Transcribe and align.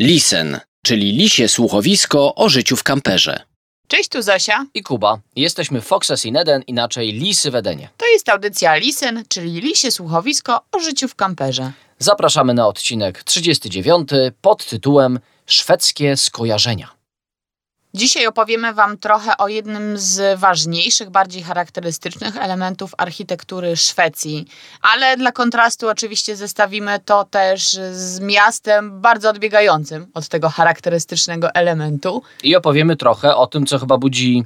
Lisen, 0.00 0.60
czyli 0.82 1.12
lisie 1.12 1.48
słuchowisko 1.48 2.34
o 2.34 2.48
życiu 2.48 2.76
w 2.76 2.82
kamperze. 2.82 3.40
Cześć, 3.88 4.08
tu 4.08 4.22
Zosia. 4.22 4.66
i 4.74 4.82
Kuba. 4.82 5.18
Jesteśmy 5.36 5.80
Foxes 5.80 6.24
in 6.24 6.36
Eden, 6.36 6.62
inaczej 6.66 7.12
Lisy 7.12 7.50
w 7.50 7.54
Edenie. 7.54 7.88
To 7.96 8.06
jest 8.06 8.28
audycja 8.28 8.76
Listen, 8.76 9.24
czyli 9.28 9.60
lisie 9.60 9.90
słuchowisko 9.90 10.60
o 10.72 10.78
życiu 10.78 11.08
w 11.08 11.14
kamperze. 11.14 11.72
Zapraszamy 11.98 12.54
na 12.54 12.66
odcinek 12.66 13.22
39 13.22 14.08
pod 14.40 14.66
tytułem 14.66 15.18
Szwedzkie 15.46 16.16
skojarzenia. 16.16 16.97
Dzisiaj 17.98 18.26
opowiemy 18.26 18.74
Wam 18.74 18.98
trochę 18.98 19.36
o 19.36 19.48
jednym 19.48 19.98
z 19.98 20.40
ważniejszych, 20.40 21.10
bardziej 21.10 21.42
charakterystycznych 21.42 22.36
elementów 22.36 22.92
architektury 22.98 23.76
Szwecji. 23.76 24.46
Ale 24.82 25.16
dla 25.16 25.32
kontrastu 25.32 25.88
oczywiście 25.88 26.36
zestawimy 26.36 27.00
to 27.04 27.24
też 27.24 27.62
z 27.92 28.20
miastem 28.20 29.00
bardzo 29.00 29.30
odbiegającym 29.30 30.06
od 30.14 30.28
tego 30.28 30.48
charakterystycznego 30.48 31.50
elementu. 31.54 32.22
I 32.42 32.56
opowiemy 32.56 32.96
trochę 32.96 33.36
o 33.36 33.46
tym, 33.46 33.66
co 33.66 33.78
chyba 33.78 33.98
budzi 33.98 34.44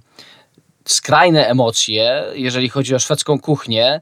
skrajne 0.89 1.47
emocje, 1.49 2.25
jeżeli 2.35 2.69
chodzi 2.69 2.95
o 2.95 2.99
szwedzką 2.99 3.39
kuchnię, 3.41 4.01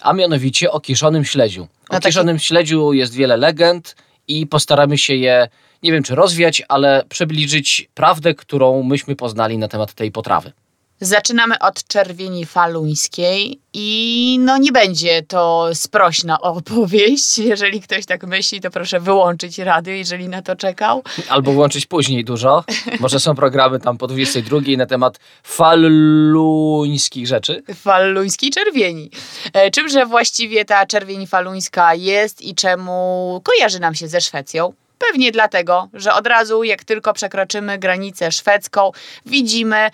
a 0.00 0.12
mianowicie 0.12 0.70
o 0.72 0.80
kiszonym 0.80 1.24
śledziu. 1.24 1.62
O 1.62 1.66
No 1.66 1.70
taki- 1.88 2.06
kiszonym 2.06 2.38
śledziu 2.38 2.92
jest 2.92 3.14
wiele 3.14 3.36
legend 3.36 3.96
i 4.28 4.46
postaramy 4.46 4.98
się 4.98 5.14
je, 5.14 5.48
nie 5.82 5.92
wiem 5.92 6.02
czy 6.02 6.14
rozwiać, 6.14 6.62
ale 6.68 7.04
przybliżyć 7.08 7.88
prawdę, 7.94 8.34
którą 8.34 8.82
myśmy 8.82 9.16
poznali 9.16 9.58
na 9.58 9.68
temat 9.68 9.94
tej 9.94 10.12
potrawy. 10.12 10.52
Zaczynamy 11.00 11.58
od 11.58 11.86
czerwieni 11.86 12.46
faluńskiej 12.46 13.60
i 13.72 14.38
no 14.40 14.58
nie 14.58 14.72
będzie 14.72 15.22
to 15.22 15.70
sprośna 15.74 16.40
opowieść. 16.40 17.38
Jeżeli 17.38 17.80
ktoś 17.80 18.06
tak 18.06 18.26
myśli, 18.26 18.60
to 18.60 18.70
proszę 18.70 19.00
wyłączyć 19.00 19.58
radio, 19.58 19.94
jeżeli 19.94 20.28
na 20.28 20.42
to 20.42 20.56
czekał. 20.56 21.02
Albo 21.28 21.52
włączyć 21.52 21.86
później 21.86 22.24
dużo. 22.24 22.64
Może 23.00 23.20
są 23.20 23.34
programy 23.34 23.80
tam 23.80 23.98
po 23.98 24.06
22 24.06 24.58
na 24.76 24.86
temat 24.86 25.18
faluńskich 25.42 27.26
rzeczy. 27.26 27.62
Faluńskiej 27.74 28.50
czerwieni. 28.50 29.10
E, 29.52 29.70
Czymże 29.70 30.06
właściwie 30.06 30.64
ta 30.64 30.86
czerwień 30.86 31.26
faluńska 31.26 31.94
jest 31.94 32.42
i 32.42 32.54
czemu 32.54 33.40
kojarzy 33.44 33.80
nam 33.80 33.94
się 33.94 34.08
ze 34.08 34.20
Szwecją? 34.20 34.72
Pewnie 34.98 35.32
dlatego, 35.32 35.88
że 35.92 36.14
od 36.14 36.26
razu, 36.26 36.64
jak 36.64 36.84
tylko 36.84 37.12
przekroczymy 37.12 37.78
granicę 37.78 38.32
szwedzką, 38.32 38.90
widzimy 39.26 39.90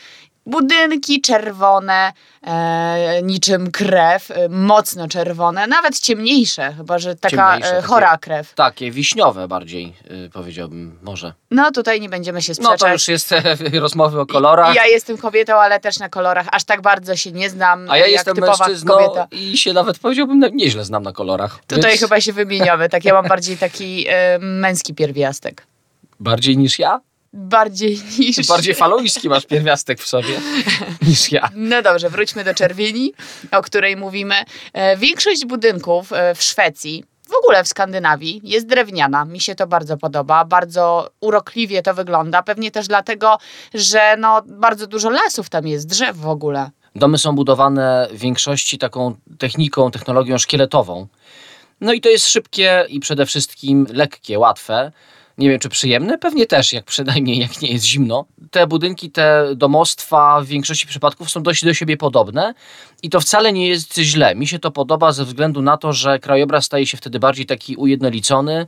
budynki 0.47 1.21
czerwone, 1.21 2.13
e, 2.47 3.23
niczym 3.23 3.71
krew, 3.71 4.31
e, 4.31 4.49
mocno 4.49 5.09
czerwone, 5.09 5.67
nawet 5.67 5.99
ciemniejsze, 6.01 6.73
chyba 6.77 6.99
że 6.99 7.17
taka 7.17 7.37
Ciemniejsze, 7.37 7.69
e, 7.73 7.77
takie- 7.77 7.87
chora 7.89 8.19
krew. 8.19 8.55
Takie 8.55 8.91
wiśniowe 8.91 9.49
bardziej, 9.49 9.95
y, 10.27 10.31
powiedziałbym, 10.33 10.99
może. 11.03 11.33
No 11.51 11.71
tutaj 11.71 12.01
nie 12.01 12.09
będziemy 12.09 12.43
się 12.43 12.51
No 12.53 12.55
sprzeczać. 12.55 12.81
to 12.81 12.89
już 12.93 13.09
jest 13.09 13.35
rozmowy 13.81 14.21
o 14.21 14.27
kolorach. 14.27 14.75
Ja 14.75 14.87
jestem 14.87 15.19
kobietą, 15.19 15.55
ale 15.55 15.81
też 15.81 15.99
na 15.99 16.09
kolorach 16.09 16.47
aż 16.53 16.65
tak 16.65 16.83
bardzo 16.83 17.17
się 17.17 17.33
nie 17.33 17.51
znam, 17.51 17.91
A 17.91 17.97
ja 17.97 18.03
jak 18.03 18.13
jestem 18.13 18.35
typowa 18.35 18.57
mężczyzną 18.59 18.95
kobieta. 18.95 19.27
i 19.31 19.59
się 19.59 19.73
nawet 19.73 19.99
powiedziałbym 19.99 20.39
na- 20.39 20.49
nieźle 20.49 20.85
znam 20.85 21.03
na 21.03 21.13
kolorach. 21.13 21.59
Tutaj 21.67 21.91
Więc 21.91 22.01
chyba 22.01 22.21
się 22.21 22.33
wymieniamy. 22.33 22.89
Tak, 22.89 23.05
ja 23.05 23.15
mam 23.15 23.29
bardziej 23.29 23.57
taki 23.57 24.07
e, 24.09 24.39
męski 24.39 24.95
pierwiastek. 24.95 25.67
Bardziej 26.21 26.59
niż 26.59 26.79
ja? 26.79 27.01
Bardziej 27.33 28.01
niż. 28.19 28.47
Bardziej 28.47 28.75
faluński 28.75 29.29
masz 29.29 29.47
pierwiastek 29.47 30.01
w 30.01 30.07
sobie 30.07 30.35
niż 31.09 31.33
ja. 31.33 31.49
No 31.55 31.83
dobrze, 31.83 32.11
wróćmy 32.11 32.45
do 32.45 32.55
czerwieni, 32.55 33.13
o 33.51 33.63
której 33.63 33.97
mówimy. 33.97 34.35
E, 34.73 34.97
większość 34.97 35.47
budynków 35.47 36.13
e, 36.13 36.35
w 36.35 36.43
Szwecji. 36.43 37.05
W 37.29 37.35
ogóle 37.35 37.65
w 37.65 37.69
Skandynawii 37.69 38.41
jest 38.45 38.67
drewniana. 38.67 39.25
Mi 39.25 39.41
się 39.41 39.55
to 39.55 39.67
bardzo 39.67 39.97
podoba. 39.97 40.45
Bardzo 40.45 41.11
urokliwie 41.21 41.83
to 41.83 41.95
wygląda. 41.95 42.43
Pewnie 42.43 42.71
też 42.71 42.89
dlatego, 42.89 43.39
że 43.75 44.17
no, 44.19 44.43
bardzo 44.47 44.87
dużo 44.87 45.11
lasów 45.11 45.49
tam 45.49 45.67
jest, 45.67 45.87
drzew 45.87 46.17
w 46.17 46.29
ogóle. 46.29 46.71
Domy 46.97 47.19
są 47.19 47.35
budowane 47.35 48.09
w 48.13 48.19
większości 48.19 48.79
taką 48.79 49.15
techniką, 49.39 49.91
technologią 49.91 50.39
szkieletową. 50.39 51.07
No 51.81 51.93
i 51.93 52.01
to 52.01 52.09
jest 52.09 52.29
szybkie 52.29 52.87
i 52.89 53.01
przede 53.01 53.27
wszystkim 53.27 53.87
lekkie, 53.93 54.39
łatwe. 54.39 54.93
Nie 55.39 55.51
wiem, 55.51 55.59
czy 55.59 55.69
przyjemne? 55.69 56.19
Pewnie 56.19 56.47
też, 56.47 56.73
jak 56.73 56.85
przynajmniej 56.85 57.39
jak 57.39 57.63
nie 57.63 57.73
jest 57.73 57.85
zimno. 57.85 58.25
Te 58.51 58.67
budynki, 58.67 59.11
te 59.11 59.47
domostwa 59.57 60.41
w 60.41 60.47
większości 60.47 60.87
przypadków 60.87 61.31
są 61.31 61.43
dość 61.43 61.65
do 61.65 61.75
siebie 61.75 61.97
podobne 61.97 62.55
i 63.03 63.11
to 63.11 63.21
wcale 63.21 63.53
nie 63.53 63.69
jest 63.69 63.95
źle. 63.99 64.35
Mi 64.35 64.47
się 64.47 64.59
to 64.59 64.71
podoba 64.71 65.13
ze 65.13 65.25
względu 65.25 65.63
na 65.63 65.77
to, 65.77 65.93
że 65.93 66.19
krajobraz 66.19 66.65
staje 66.65 66.87
się 66.87 66.97
wtedy 66.97 67.19
bardziej 67.19 67.47
taki 67.47 67.77
ujednolicony. 67.77 68.67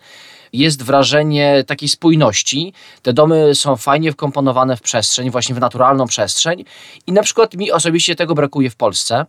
Jest 0.53 0.83
wrażenie 0.83 1.65
takiej 1.67 1.89
spójności. 1.89 2.73
Te 3.03 3.13
domy 3.13 3.55
są 3.55 3.77
fajnie 3.77 4.13
wkomponowane 4.13 4.77
w 4.77 4.81
przestrzeń, 4.81 5.31
właśnie 5.31 5.55
w 5.55 5.61
naturalną 5.61 6.07
przestrzeń. 6.07 6.65
I 7.07 7.13
na 7.13 7.23
przykład 7.23 7.55
mi 7.55 7.73
osobiście 7.73 8.15
tego 8.15 8.35
brakuje 8.35 8.71
w 8.71 8.77
Polsce 8.77 9.27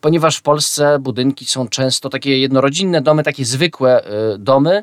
ponieważ 0.00 0.36
w 0.36 0.42
Polsce 0.42 0.98
budynki 0.98 1.44
są 1.44 1.68
często 1.68 2.08
takie 2.08 2.38
jednorodzinne 2.38 3.02
domy, 3.02 3.22
takie 3.22 3.44
zwykłe 3.44 4.04
y, 4.34 4.38
domy, 4.38 4.82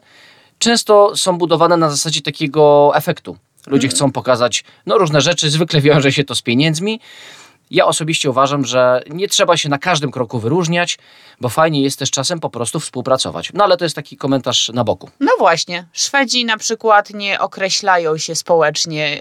często 0.60 1.16
są 1.16 1.38
budowane 1.38 1.78
na 1.78 1.90
zasadzie 1.90 2.22
takiego 2.22 2.92
efektu. 2.96 3.38
Ludzie 3.68 3.88
chcą 3.88 4.12
pokazać 4.12 4.64
no, 4.86 4.98
różne 4.98 5.22
rzeczy, 5.22 5.50
zwykle 5.50 5.82
wiąże 5.82 6.12
się 6.12 6.24
to 6.24 6.36
z 6.36 6.42
pieniędzmi. 6.42 7.00
Ja 7.72 7.86
osobiście 7.86 8.30
uważam, 8.30 8.66
że 8.66 9.02
nie 9.10 9.28
trzeba 9.28 9.58
się 9.58 9.70
na 9.70 9.78
każdym 9.78 10.12
kroku 10.12 10.40
wyróżniać, 10.40 10.98
bo 11.42 11.50
fajnie 11.50 11.82
jest 11.82 12.00
też 12.00 12.12
czasem 12.12 12.40
po 12.40 12.50
prostu 12.50 12.80
współpracować. 12.80 13.52
No 13.54 13.64
ale 13.64 13.78
to 13.78 13.86
jest 13.86 13.96
taki 13.96 14.18
komentarz 14.18 14.70
na 14.70 14.84
boku. 14.84 15.10
No 15.20 15.32
właśnie, 15.40 15.88
Szwedzi 15.94 16.46
na 16.46 16.58
przykład 16.58 17.10
nie 17.10 17.40
określają 17.40 18.18
się 18.18 18.36
społecznie, 18.36 19.20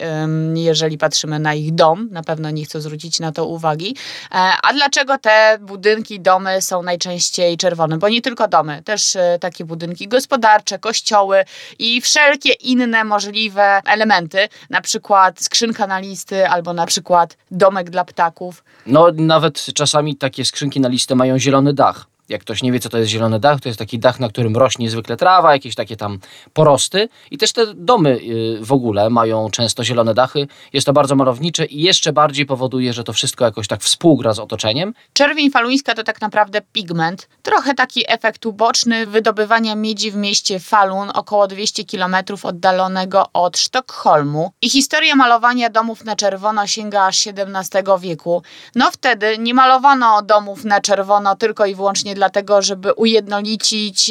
jeżeli 0.54 0.98
patrzymy 0.98 1.38
na 1.38 1.54
ich 1.54 1.74
dom. 1.74 2.08
Na 2.10 2.22
pewno 2.22 2.50
nie 2.50 2.64
chcą 2.64 2.80
zwrócić 2.80 3.20
na 3.20 3.32
to 3.32 3.46
uwagi. 3.46 3.96
E, 4.30 4.34
A 4.62 4.72
dlaczego 4.72 5.18
te 5.18 5.58
budynki, 5.60 6.20
domy 6.20 6.62
są 6.62 6.82
najczęściej 6.82 7.56
czerwone? 7.56 7.98
Bo 7.98 8.08
nie 8.08 8.22
tylko 8.22 8.48
domy, 8.48 8.82
też 8.82 9.16
e, 9.16 9.38
takie 9.40 9.64
budynki 9.64 10.08
gospodarcze, 10.08 10.78
kościoły 10.78 11.44
i 11.78 12.00
wszelkie 12.00 12.52
inne 12.52 13.04
możliwe 13.04 13.80
elementy, 13.84 14.48
na 14.70 14.80
przykład 14.80 15.40
skrzynka 15.40 15.86
na 15.86 15.98
listy 15.98 16.48
albo 16.48 16.72
na 16.72 16.86
przykład 16.86 17.36
domek 17.50 17.90
dla 17.90 18.04
ptaków. 18.04 18.37
No, 18.86 19.08
nawet 19.16 19.66
czasami 19.74 20.16
takie 20.16 20.44
skrzynki 20.44 20.80
na 20.80 20.88
listę 20.88 21.14
mają 21.14 21.38
zielony 21.38 21.74
dach. 21.74 22.06
Jak 22.28 22.40
ktoś 22.40 22.62
nie 22.62 22.72
wie, 22.72 22.80
co 22.80 22.88
to 22.88 22.98
jest 22.98 23.10
zielony 23.10 23.40
dach, 23.40 23.60
to 23.60 23.68
jest 23.68 23.78
taki 23.78 23.98
dach, 23.98 24.20
na 24.20 24.28
którym 24.28 24.56
rośnie 24.56 24.90
zwykle 24.90 25.16
trawa, 25.16 25.52
jakieś 25.52 25.74
takie 25.74 25.96
tam 25.96 26.18
porosty. 26.52 27.08
I 27.30 27.38
też 27.38 27.52
te 27.52 27.74
domy 27.74 28.10
y, 28.10 28.58
w 28.60 28.72
ogóle 28.72 29.10
mają 29.10 29.50
często 29.50 29.84
zielone 29.84 30.14
dachy. 30.14 30.46
Jest 30.72 30.86
to 30.86 30.92
bardzo 30.92 31.16
malownicze 31.16 31.64
i 31.64 31.82
jeszcze 31.82 32.12
bardziej 32.12 32.46
powoduje, 32.46 32.92
że 32.92 33.04
to 33.04 33.12
wszystko 33.12 33.44
jakoś 33.44 33.68
tak 33.68 33.82
współgra 33.82 34.32
z 34.32 34.38
otoczeniem. 34.38 34.94
Czerwień 35.12 35.50
faluńska 35.50 35.94
to 35.94 36.04
tak 36.04 36.20
naprawdę 36.20 36.60
pigment, 36.72 37.28
trochę 37.42 37.74
taki 37.74 38.12
efekt 38.12 38.46
uboczny 38.46 39.06
wydobywania 39.06 39.74
miedzi 39.74 40.10
w 40.10 40.16
mieście 40.16 40.60
Falun, 40.60 41.10
około 41.14 41.46
200 41.46 41.84
km 41.84 42.16
oddalonego 42.42 43.26
od 43.32 43.58
Sztokholmu. 43.58 44.52
I 44.62 44.70
historia 44.70 45.16
malowania 45.16 45.70
domów 45.70 46.04
na 46.04 46.16
czerwono 46.16 46.66
sięga 46.66 47.06
aż 47.06 47.26
XVII 47.26 47.82
wieku. 48.00 48.42
No 48.74 48.90
wtedy 48.90 49.38
nie 49.38 49.54
malowano 49.54 50.22
domów 50.22 50.64
na 50.64 50.80
czerwono 50.80 51.36
tylko 51.36 51.66
i 51.66 51.74
wyłącznie 51.74 52.14
dlatego, 52.18 52.62
żeby 52.62 52.92
ujednolicić 52.92 54.10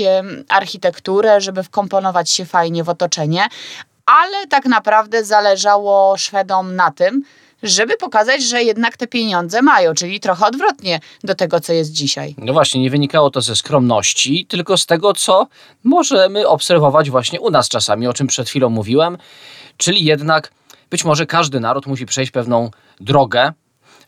architekturę, 0.49 1.41
żeby 1.41 1.63
wkomponować 1.63 2.31
się 2.31 2.45
fajnie 2.45 2.83
w 2.83 2.89
otoczenie, 2.89 3.47
ale 4.05 4.47
tak 4.47 4.65
naprawdę 4.65 5.23
zależało 5.23 6.17
Szwedom 6.17 6.75
na 6.75 6.91
tym, 6.91 7.23
żeby 7.63 7.97
pokazać, 7.97 8.43
że 8.43 8.63
jednak 8.63 8.97
te 8.97 9.07
pieniądze 9.07 9.61
mają, 9.61 9.93
czyli 9.93 10.19
trochę 10.19 10.45
odwrotnie 10.45 10.99
do 11.23 11.35
tego, 11.35 11.59
co 11.59 11.73
jest 11.73 11.91
dzisiaj. 11.91 12.35
No 12.37 12.53
właśnie, 12.53 12.81
nie 12.81 12.89
wynikało 12.89 13.29
to 13.29 13.41
ze 13.41 13.55
skromności, 13.55 14.45
tylko 14.45 14.77
z 14.77 14.85
tego, 14.85 15.13
co 15.13 15.47
możemy 15.83 16.47
obserwować 16.47 17.09
właśnie 17.09 17.41
u 17.41 17.51
nas 17.51 17.69
czasami, 17.69 18.07
o 18.07 18.13
czym 18.13 18.27
przed 18.27 18.49
chwilą 18.49 18.69
mówiłem. 18.69 19.17
Czyli 19.77 20.05
jednak 20.05 20.51
być 20.89 21.03
może 21.03 21.25
każdy 21.25 21.59
naród 21.59 21.87
musi 21.87 22.05
przejść 22.05 22.31
pewną 22.31 22.71
drogę 22.99 23.53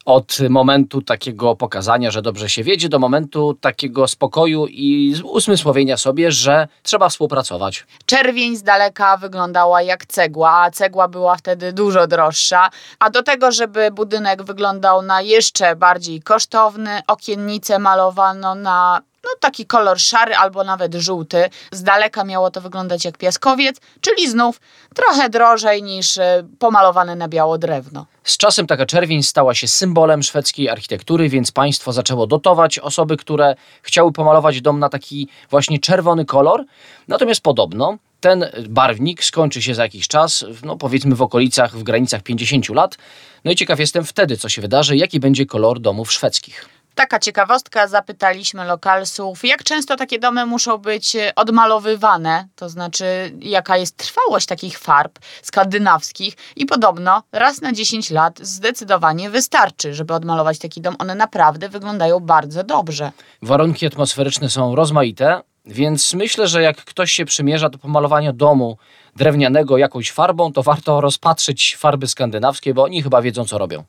od 0.05 0.37
momentu 0.49 1.01
takiego 1.01 1.55
pokazania, 1.55 2.11
że 2.11 2.21
dobrze 2.21 2.49
się 2.49 2.63
wiedzie, 2.63 2.89
do 2.89 2.99
momentu 2.99 3.53
takiego 3.61 4.07
spokoju 4.07 4.67
i 4.67 5.15
usmysłowienia 5.23 5.97
sobie, 5.97 6.31
że 6.31 6.67
trzeba 6.83 7.09
współpracować. 7.09 7.85
Czerwień 8.05 8.55
z 8.55 8.63
daleka 8.63 9.17
wyglądała 9.17 9.81
jak 9.81 10.05
cegła, 10.05 10.61
a 10.61 10.71
cegła 10.71 11.07
była 11.07 11.35
wtedy 11.35 11.73
dużo 11.73 12.07
droższa. 12.07 12.69
A 12.99 13.09
do 13.09 13.23
tego, 13.23 13.51
żeby 13.51 13.91
budynek 13.91 14.43
wyglądał 14.43 15.01
na 15.01 15.21
jeszcze 15.21 15.75
bardziej 15.75 16.21
kosztowny, 16.21 17.01
okiennice 17.07 17.79
malowano 17.79 18.55
na 18.55 19.01
no, 19.23 19.29
taki 19.39 19.65
kolor 19.65 19.99
szary 19.99 20.35
albo 20.35 20.63
nawet 20.63 20.95
żółty. 20.95 21.49
Z 21.71 21.83
daleka 21.83 22.23
miało 22.23 22.51
to 22.51 22.61
wyglądać 22.61 23.05
jak 23.05 23.17
piaskowiec, 23.17 23.77
czyli 24.01 24.29
znów 24.29 24.61
trochę 24.95 25.29
drożej 25.29 25.83
niż 25.83 26.17
e, 26.17 26.43
pomalowane 26.59 27.15
na 27.15 27.27
biało 27.27 27.57
drewno. 27.57 28.05
Z 28.23 28.37
czasem 28.37 28.67
taka 28.67 28.85
czerwień 28.85 29.23
stała 29.23 29.53
się 29.53 29.67
symbolem 29.67 30.23
szwedzkiej 30.23 30.69
architektury, 30.69 31.29
więc 31.29 31.51
państwo 31.51 31.93
zaczęło 31.93 32.27
dotować 32.27 32.79
osoby, 32.79 33.17
które 33.17 33.55
chciały 33.81 34.11
pomalować 34.11 34.61
dom 34.61 34.79
na 34.79 34.89
taki 34.89 35.27
właśnie 35.49 35.79
czerwony 35.79 36.25
kolor. 36.25 36.65
Natomiast 37.07 37.41
podobno 37.41 37.97
ten 38.19 38.45
barwnik 38.69 39.23
skończy 39.23 39.61
się 39.61 39.75
za 39.75 39.83
jakiś 39.83 40.07
czas, 40.07 40.45
no 40.63 40.77
powiedzmy 40.77 41.15
w 41.15 41.21
okolicach, 41.21 41.77
w 41.77 41.83
granicach 41.83 42.21
50 42.21 42.69
lat. 42.69 42.97
No 43.45 43.51
i 43.51 43.55
ciekaw 43.55 43.79
jestem 43.79 44.05
wtedy, 44.05 44.37
co 44.37 44.49
się 44.49 44.61
wydarzy, 44.61 44.97
jaki 44.97 45.19
będzie 45.19 45.45
kolor 45.45 45.79
domów 45.79 46.11
szwedzkich. 46.11 46.69
Taka 46.99 47.19
ciekawostka, 47.19 47.87
zapytaliśmy 47.87 48.65
lokalsów, 48.65 49.45
jak 49.45 49.63
często 49.63 49.95
takie 49.95 50.19
domy 50.19 50.45
muszą 50.45 50.77
być 50.77 51.15
e, 51.15 51.35
odmalowywane, 51.35 52.47
to 52.55 52.69
znaczy 52.69 53.05
jaka 53.39 53.77
jest 53.77 53.97
trwałość 53.97 54.45
takich 54.45 54.79
farb 54.79 55.19
skandynawskich 55.41 56.33
i 56.55 56.65
podobno 56.65 57.23
raz 57.31 57.61
na 57.61 57.73
10 57.73 58.11
lat 58.11 58.39
zdecydowanie 58.41 59.29
wystarczy, 59.29 59.93
żeby 59.93 60.13
odmalować 60.13 60.59
taki 60.59 60.81
dom. 60.81 60.95
One 60.99 61.15
naprawdę 61.15 61.69
wyglądają 61.69 62.19
bardzo 62.19 62.63
dobrze. 62.63 63.11
Warunki 63.41 63.85
atmosferyczne 63.85 64.49
są 64.49 64.75
rozmaite, 64.75 65.41
więc 65.65 66.13
myślę, 66.13 66.47
że 66.47 66.61
jak 66.61 66.77
ktoś 66.77 67.11
się 67.11 67.25
przymierza 67.25 67.69
do 67.69 67.77
pomalowania 67.77 68.33
domu 68.33 68.77
drewnianego 69.15 69.77
jakąś 69.77 70.11
farbą, 70.11 70.53
to 70.53 70.63
warto 70.63 71.01
rozpatrzyć 71.01 71.75
farby 71.79 72.07
skandynawskie, 72.07 72.73
bo 72.73 72.83
oni 72.83 73.03
chyba 73.03 73.21
wiedzą, 73.21 73.45
co 73.45 73.57
robią. 73.57 73.83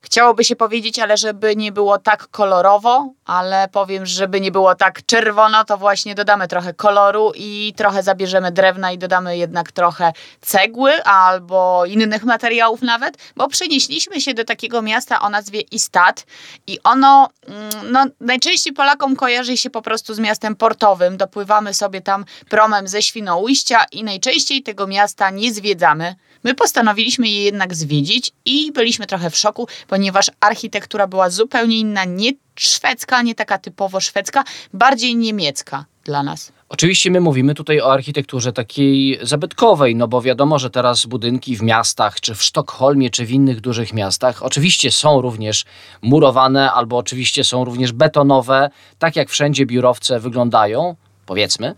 Chciałoby 0.00 0.44
się 0.44 0.56
powiedzieć, 0.56 0.98
ale 0.98 1.16
żeby 1.16 1.56
nie 1.56 1.72
było 1.72 1.98
tak 1.98 2.28
kolorowo, 2.28 3.12
ale 3.24 3.68
powiem, 3.72 4.06
żeby 4.06 4.40
nie 4.40 4.52
było 4.52 4.74
tak 4.74 5.06
czerwono, 5.06 5.64
to 5.64 5.76
właśnie 5.76 6.14
dodamy 6.14 6.48
trochę 6.48 6.74
koloru 6.74 7.32
i 7.34 7.74
trochę 7.76 8.02
zabierzemy 8.02 8.52
drewna 8.52 8.92
i 8.92 8.98
dodamy 8.98 9.38
jednak 9.38 9.72
trochę 9.72 10.12
cegły 10.40 11.04
albo 11.04 11.84
innych 11.86 12.24
materiałów 12.24 12.82
nawet, 12.82 13.18
bo 13.36 13.48
przenieśliśmy 13.48 14.20
się 14.20 14.34
do 14.34 14.44
takiego 14.44 14.82
miasta 14.82 15.20
o 15.20 15.30
nazwie 15.30 15.60
Istad 15.60 16.26
i 16.66 16.78
ono 16.84 17.28
mm, 17.46 17.92
no, 17.92 18.06
najczęściej 18.20 18.72
Polakom 18.72 19.16
kojarzy 19.16 19.56
się 19.56 19.70
po 19.70 19.82
prostu 19.82 20.14
z 20.14 20.18
miastem 20.18 20.56
portowym. 20.56 21.16
Dopływamy 21.16 21.74
sobie 21.74 22.00
tam 22.00 22.24
promem 22.48 22.88
ze 22.88 23.02
Świnoujścia 23.02 23.84
i 23.92 24.04
najczęściej 24.04 24.62
tego 24.62 24.86
miasta 24.86 25.30
nie 25.30 25.54
zwiedzamy. 25.54 26.14
My 26.44 26.54
postanowiliśmy 26.54 27.28
je 27.28 27.44
jednak 27.44 27.74
zwiedzić 27.74 28.30
i 28.44 28.72
byliśmy 28.72 29.06
trochę 29.06 29.30
w 29.30 29.36
szoku, 29.36 29.68
ponieważ 29.88 30.30
architektura 30.40 31.06
była 31.06 31.30
zupełnie 31.30 31.78
inna, 31.78 32.04
nie 32.04 32.32
szwedzka, 32.56 33.22
nie 33.22 33.34
taka 33.34 33.58
typowo 33.58 34.00
szwedzka, 34.00 34.44
bardziej 34.74 35.16
niemiecka 35.16 35.84
dla 36.04 36.22
nas. 36.22 36.52
Oczywiście 36.68 37.10
my 37.10 37.20
mówimy 37.20 37.54
tutaj 37.54 37.80
o 37.80 37.92
architekturze 37.92 38.52
takiej 38.52 39.18
zabytkowej, 39.22 39.96
no 39.96 40.08
bo 40.08 40.22
wiadomo, 40.22 40.58
że 40.58 40.70
teraz 40.70 41.06
budynki 41.06 41.56
w 41.56 41.62
miastach, 41.62 42.20
czy 42.20 42.34
w 42.34 42.42
Sztokholmie, 42.42 43.10
czy 43.10 43.26
w 43.26 43.30
innych 43.30 43.60
dużych 43.60 43.92
miastach, 43.92 44.42
oczywiście 44.42 44.90
są 44.90 45.20
również 45.20 45.64
murowane, 46.02 46.72
albo 46.72 46.96
oczywiście 46.96 47.44
są 47.44 47.64
również 47.64 47.92
betonowe, 47.92 48.70
tak 48.98 49.16
jak 49.16 49.30
wszędzie 49.30 49.66
biurowce 49.66 50.20
wyglądają, 50.20 50.96
powiedzmy. 51.26 51.74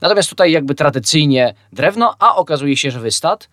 Natomiast 0.00 0.30
tutaj 0.30 0.52
jakby 0.52 0.74
tradycyjnie 0.74 1.54
drewno, 1.72 2.14
a 2.18 2.36
okazuje 2.36 2.76
się, 2.76 2.90
że 2.90 3.00
wystad. 3.00 3.48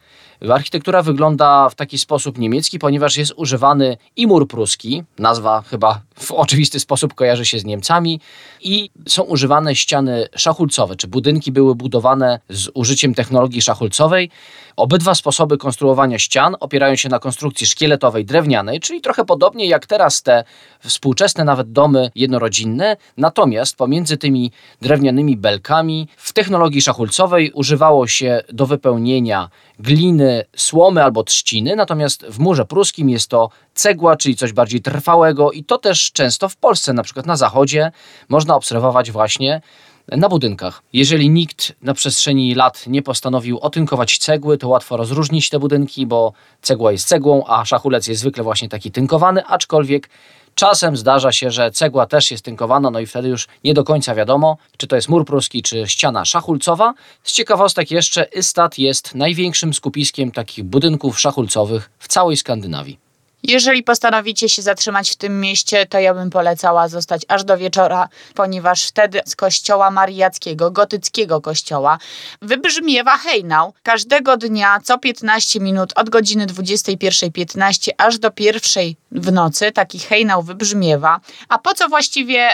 Architektura 0.49 1.01
wygląda 1.01 1.69
w 1.69 1.75
taki 1.75 1.97
sposób 1.97 2.37
niemiecki, 2.37 2.79
ponieważ 2.79 3.17
jest 3.17 3.33
używany 3.35 3.97
i 4.15 4.27
mur 4.27 4.47
pruski, 4.47 5.03
nazwa 5.19 5.61
chyba 5.61 6.01
w 6.21 6.31
oczywisty 6.31 6.79
sposób 6.79 7.13
kojarzy 7.13 7.45
się 7.45 7.59
z 7.59 7.65
Niemcami, 7.65 8.19
i 8.61 8.89
są 9.07 9.23
używane 9.23 9.75
ściany 9.75 10.27
szachulcowe, 10.35 10.95
czy 10.95 11.07
budynki 11.07 11.51
były 11.51 11.75
budowane 11.75 12.39
z 12.49 12.69
użyciem 12.73 13.13
technologii 13.13 13.61
szachulcowej. 13.61 14.29
Obydwa 14.75 15.15
sposoby 15.15 15.57
konstruowania 15.57 16.19
ścian 16.19 16.55
opierają 16.59 16.95
się 16.95 17.09
na 17.09 17.19
konstrukcji 17.19 17.67
szkieletowej 17.67 18.25
drewnianej, 18.25 18.79
czyli 18.79 19.01
trochę 19.01 19.25
podobnie 19.25 19.65
jak 19.65 19.85
teraz 19.85 20.23
te 20.23 20.43
współczesne 20.79 21.43
nawet 21.43 21.71
domy 21.71 22.11
jednorodzinne. 22.15 22.97
Natomiast 23.17 23.75
pomiędzy 23.75 24.17
tymi 24.17 24.51
drewnianymi 24.81 25.37
belkami 25.37 26.07
w 26.17 26.33
technologii 26.33 26.81
szachulcowej 26.81 27.51
używało 27.51 28.07
się 28.07 28.41
do 28.53 28.65
wypełnienia 28.65 29.49
gliny, 29.79 30.45
słomy 30.55 31.03
albo 31.03 31.23
trzciny, 31.23 31.75
natomiast 31.75 32.25
w 32.25 32.39
murze 32.39 32.65
pruskim 32.65 33.09
jest 33.09 33.27
to 33.27 33.49
cegła, 33.73 34.15
czyli 34.15 34.35
coś 34.35 34.53
bardziej 34.53 34.81
trwałego 34.81 35.51
i 35.51 35.63
to 35.63 35.77
też 35.77 36.10
często 36.13 36.49
w 36.49 36.55
Polsce, 36.55 36.93
na 36.93 37.03
przykład 37.03 37.25
na 37.25 37.35
zachodzie, 37.35 37.91
można 38.29 38.55
obserwować 38.55 39.11
właśnie 39.11 39.61
na 40.07 40.29
budynkach. 40.29 40.83
Jeżeli 40.93 41.29
nikt 41.29 41.73
na 41.81 41.93
przestrzeni 41.93 42.55
lat 42.55 42.87
nie 42.87 43.01
postanowił 43.01 43.59
otynkować 43.59 44.17
cegły, 44.17 44.57
to 44.57 44.67
łatwo 44.67 44.97
rozróżnić 44.97 45.49
te 45.49 45.59
budynki, 45.59 46.05
bo 46.05 46.33
cegła 46.61 46.91
jest 46.91 47.07
cegłą, 47.07 47.43
a 47.47 47.65
szachulec 47.65 48.07
jest 48.07 48.21
zwykle 48.21 48.43
właśnie 48.43 48.69
taki 48.69 48.91
tynkowany, 48.91 49.45
aczkolwiek 49.45 50.09
Czasem 50.55 50.97
zdarza 50.97 51.31
się, 51.31 51.51
że 51.51 51.71
cegła 51.71 52.05
też 52.05 52.31
jest 52.31 52.45
tynkowana, 52.45 52.91
no 52.91 52.99
i 52.99 53.05
wtedy 53.05 53.27
już 53.27 53.47
nie 53.63 53.73
do 53.73 53.83
końca 53.83 54.15
wiadomo, 54.15 54.57
czy 54.77 54.87
to 54.87 54.95
jest 54.95 55.09
mur 55.09 55.25
pruski, 55.25 55.63
czy 55.63 55.87
ściana 55.87 56.25
szachulcowa. 56.25 56.93
Z 57.23 57.31
ciekawostek 57.31 57.91
jeszcze, 57.91 58.27
Ystad 58.37 58.77
jest 58.77 59.15
największym 59.15 59.73
skupiskiem 59.73 60.31
takich 60.31 60.63
budynków 60.65 61.19
szachulcowych 61.19 61.89
w 61.99 62.07
całej 62.07 62.37
Skandynawii. 62.37 63.00
Jeżeli 63.43 63.83
postanowicie 63.83 64.49
się 64.49 64.61
zatrzymać 64.61 65.11
w 65.11 65.15
tym 65.15 65.39
mieście, 65.39 65.85
to 65.85 65.99
ja 65.99 66.13
bym 66.13 66.29
polecała 66.29 66.87
zostać 66.87 67.21
aż 67.27 67.43
do 67.43 67.57
wieczora, 67.57 68.09
ponieważ 68.35 68.87
wtedy 68.87 69.21
z 69.25 69.35
kościoła 69.35 69.91
mariackiego, 69.91 70.71
gotyckiego 70.71 71.41
kościoła, 71.41 71.97
wybrzmiewa 72.41 73.17
hejnał. 73.17 73.73
Każdego 73.83 74.37
dnia, 74.37 74.79
co 74.83 74.97
15 74.97 75.59
minut, 75.59 75.93
od 75.95 76.09
godziny 76.09 76.47
21.15 76.47 77.89
aż 77.97 78.19
do 78.19 78.31
pierwszej 78.31 78.95
w 79.11 79.31
nocy, 79.31 79.71
taki 79.71 79.99
hejnał 79.99 80.43
wybrzmiewa. 80.43 81.19
A 81.49 81.57
po 81.57 81.73
co 81.73 81.89
właściwie 81.89 82.49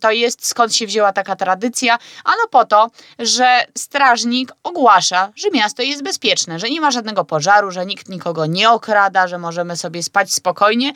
to 0.00 0.10
jest, 0.10 0.46
skąd 0.46 0.74
się 0.74 0.86
wzięła 0.86 1.12
taka 1.12 1.36
tradycja? 1.36 1.98
Ano 2.24 2.42
po 2.50 2.64
to, 2.64 2.90
że 3.18 3.66
strażnik 3.78 4.52
ogłasza, 4.62 5.32
że 5.36 5.50
miasto 5.50 5.82
jest 5.82 6.02
bezpieczne, 6.02 6.58
że 6.58 6.70
nie 6.70 6.80
ma 6.80 6.90
żadnego 6.90 7.24
pożaru, 7.24 7.70
że 7.70 7.86
nikt 7.86 8.08
nikogo 8.08 8.46
nie 8.46 8.70
okrada, 8.70 9.28
że 9.28 9.38
możemy 9.38 9.76
sobie 9.76 10.02
spać 10.02 10.27
spać 10.28 10.48
spokojnie. 10.48 10.92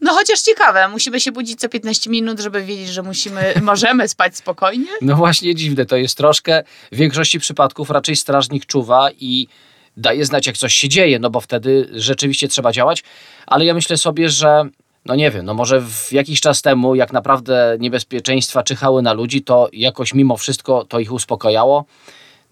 No 0.00 0.12
chociaż 0.12 0.40
ciekawe, 0.40 0.88
musimy 0.88 1.20
się 1.20 1.32
budzić 1.32 1.60
co 1.60 1.68
15 1.68 2.10
minut, 2.10 2.40
żeby 2.40 2.64
wiedzieć, 2.64 2.88
że 2.88 3.02
musimy, 3.02 3.54
możemy 3.62 4.08
spać 4.08 4.36
spokojnie. 4.36 4.86
No 5.00 5.16
właśnie 5.16 5.54
dziwne 5.54 5.86
to 5.86 5.96
jest 5.96 6.16
troszkę. 6.16 6.64
W 6.92 6.96
większości 6.96 7.40
przypadków 7.40 7.90
raczej 7.90 8.16
strażnik 8.16 8.66
czuwa 8.66 9.10
i 9.20 9.48
daje 9.96 10.24
znać, 10.24 10.46
jak 10.46 10.56
coś 10.56 10.74
się 10.74 10.88
dzieje, 10.88 11.18
no 11.18 11.30
bo 11.30 11.40
wtedy 11.40 11.88
rzeczywiście 11.92 12.48
trzeba 12.48 12.72
działać. 12.72 13.04
Ale 13.46 13.64
ja 13.64 13.74
myślę 13.74 13.96
sobie, 13.96 14.28
że 14.28 14.64
no 15.06 15.14
nie 15.14 15.30
wiem, 15.30 15.46
no 15.46 15.54
może 15.54 15.80
w 15.80 16.12
jakiś 16.12 16.40
czas 16.40 16.62
temu, 16.62 16.94
jak 16.94 17.12
naprawdę 17.12 17.76
niebezpieczeństwa 17.80 18.62
czyhały 18.62 19.02
na 19.02 19.12
ludzi, 19.12 19.42
to 19.42 19.68
jakoś 19.72 20.14
mimo 20.14 20.36
wszystko 20.36 20.84
to 20.84 20.98
ich 20.98 21.12
uspokajało. 21.12 21.84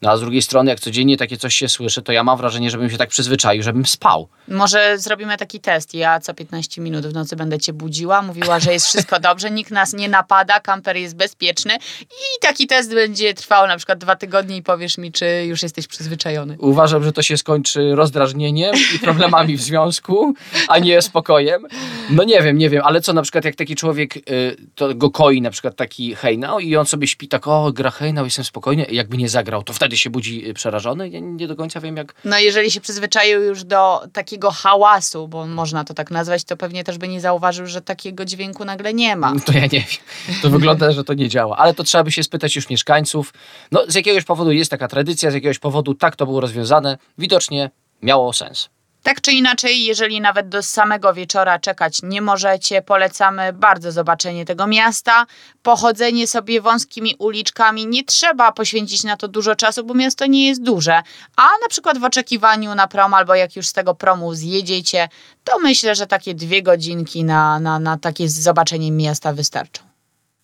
No 0.03 0.11
a 0.11 0.17
z 0.17 0.21
drugiej 0.21 0.43
strony, 0.43 0.71
jak 0.71 0.81
codziennie 0.81 1.17
takie 1.17 1.37
coś 1.37 1.55
się 1.55 1.69
słyszy, 1.69 2.03
to 2.03 2.13
ja 2.13 2.25
mam 2.25 2.39
wrażenie, 2.39 2.71
żebym 2.71 2.91
się 2.91 2.99
tak 2.99 3.09
przyzwyczaił, 3.09 3.63
żebym 3.63 3.87
spał. 3.87 4.29
Może 4.49 4.99
zrobimy 4.99 5.37
taki 5.37 5.61
test. 5.61 5.95
Ja 5.95 6.21
co 6.21 6.35
15 6.35 6.81
minut 6.81 7.07
w 7.07 7.15
nocy 7.15 7.37
będę 7.37 7.59
cię 7.59 7.73
budziła, 7.73 8.23
mówiła, 8.23 8.61
że 8.61 8.73
jest 8.73 8.87
wszystko 8.87 9.21
dobrze, 9.31 9.51
nikt 9.51 9.71
nas 9.71 9.93
nie 9.93 10.09
napada, 10.09 10.61
kamper 10.61 10.97
jest 10.97 11.17
bezpieczny 11.17 11.75
i 12.01 12.41
taki 12.41 12.67
test 12.67 12.95
będzie 12.95 13.35
trwał 13.35 13.67
na 13.67 13.77
przykład 13.77 13.99
dwa 13.99 14.17
tygodnie 14.17 14.57
i 14.57 14.63
powiesz 14.63 14.99
mi, 14.99 15.13
czy 15.13 15.45
już 15.47 15.63
jesteś 15.63 15.87
przyzwyczajony. 15.87 16.57
Uważam, 16.59 17.05
że 17.05 17.13
to 17.13 17.23
się 17.23 17.37
skończy 17.37 17.95
rozdrażnieniem 17.95 18.75
i 18.95 18.99
problemami 18.99 19.57
w 19.57 19.63
związku, 19.63 20.35
a 20.69 20.79
nie 20.79 21.03
spokojem. 21.03 21.67
No 22.11 22.25
nie 22.25 22.43
wiem, 22.43 22.59
nie 22.59 22.71
wiem, 22.71 22.83
ale 22.85 23.01
co 23.01 23.13
na 23.13 23.23
przykład 23.23 23.45
jak 23.45 23.55
taki 23.55 23.77
człowiek 23.77 24.17
y, 24.17 24.57
to 24.75 24.95
go 24.95 25.11
koi 25.11 25.41
na 25.41 25.51
przykład 25.51 25.77
taki 25.77 26.15
hejnał 26.15 26.61
i 26.61 26.77
on 26.77 26.87
sobie 26.87 27.07
śpi 27.07 27.29
tak, 27.29 27.49
o 27.49 27.73
gra 27.73 27.91
hejnał, 27.91 28.25
jestem 28.25 28.45
spokojny, 28.45 28.87
jakby 28.91 29.17
nie 29.17 29.29
zagrał, 29.29 29.63
to 29.63 29.73
wtedy 29.73 29.92
wtedy 29.93 30.01
się 30.01 30.11
budzi 30.11 30.49
y, 30.49 30.55
przerażony? 30.55 31.09
Ja 31.09 31.21
nie 31.21 31.47
do 31.47 31.57
końca 31.57 31.81
wiem 31.81 31.97
jak... 31.97 32.15
No 32.25 32.39
jeżeli 32.39 32.71
się 32.71 32.81
przyzwyczaił 32.81 33.43
już 33.43 33.65
do 33.65 34.03
takiego 34.13 34.51
hałasu, 34.51 35.29
bo 35.29 35.47
można 35.47 35.85
to 35.85 35.95
tak 35.95 36.11
nazwać, 36.11 36.45
to 36.45 36.57
pewnie 36.57 36.85
też 36.85 36.99
by 36.99 37.09
nie 37.09 37.21
zauważył, 37.21 37.67
że 37.67 37.81
takiego 37.81 38.25
dźwięku 38.25 38.65
nagle 38.65 38.95
nie 38.95 39.17
ma. 39.17 39.35
No 39.35 39.41
to 39.47 39.53
ja 39.53 39.61
nie 39.61 39.69
wiem. 39.69 40.39
To 40.43 40.51
wygląda, 40.51 40.93
że 40.93 41.05
to 41.05 41.15
nie 41.15 41.29
działa. 41.29 41.57
Ale 41.57 41.75
to 41.75 41.85
trzeba 41.85 42.05
by 42.05 42.13
się 42.13 42.23
spytać 42.23 42.57
już 42.57 42.71
mieszkańców. 42.71 43.35
No 43.73 43.85
z 43.89 43.95
jakiegoś 43.95 44.25
powodu 44.25 44.53
jest 44.53 44.71
taka 44.71 44.89
tradycja, 44.89 45.31
z 45.31 45.35
jakiegoś 45.35 45.59
powodu 45.59 45.95
tak 45.95 46.17
to 46.17 46.27
było 46.27 46.41
rozwiązane. 46.41 46.99
Widocznie 47.19 47.71
miało 48.03 48.33
sens. 48.33 48.69
Tak 49.03 49.21
czy 49.21 49.33
inaczej, 49.33 49.85
jeżeli 49.85 50.21
nawet 50.21 50.49
do 50.49 50.63
samego 50.63 51.15
wieczora 51.15 51.59
czekać 51.59 51.99
nie 52.03 52.23
możecie, 52.23 52.83
polecamy 52.83 53.53
bardzo 53.53 53.93
zobaczenie 53.93 54.45
tego 54.45 54.67
miasta, 54.67 55.27
pochodzenie 55.63 56.27
sobie 56.27 56.61
wąskimi 56.61 57.15
uliczkami. 57.19 57.87
Nie 57.87 58.05
trzeba 58.05 58.53
poświęcić 58.53 59.05
na 59.05 59.17
to 59.17 59.29
dużo 59.29 59.57
czasu, 59.57 59.85
bo 59.85 59.95
miasto 59.95 60.27
nie 60.27 60.49
jest 60.49 60.63
duże. 60.63 61.03
A 61.37 61.43
na 61.63 61.69
przykład 61.69 61.99
w 61.99 62.05
oczekiwaniu 62.05 62.75
na 62.75 62.87
prom, 62.87 63.15
albo 63.15 63.35
jak 63.35 63.57
już 63.57 63.67
z 63.67 63.73
tego 63.73 63.95
promu 63.95 64.35
zjedziecie, 64.35 65.09
to 65.45 65.59
myślę, 65.59 65.95
że 65.95 66.07
takie 66.07 66.35
dwie 66.35 66.63
godzinki 66.63 67.25
na, 67.25 67.61
na, 67.61 67.79
na 67.79 67.99
takie 67.99 68.29
zobaczenie 68.29 68.93
miasta 68.93 69.33
wystarczą. 69.33 69.83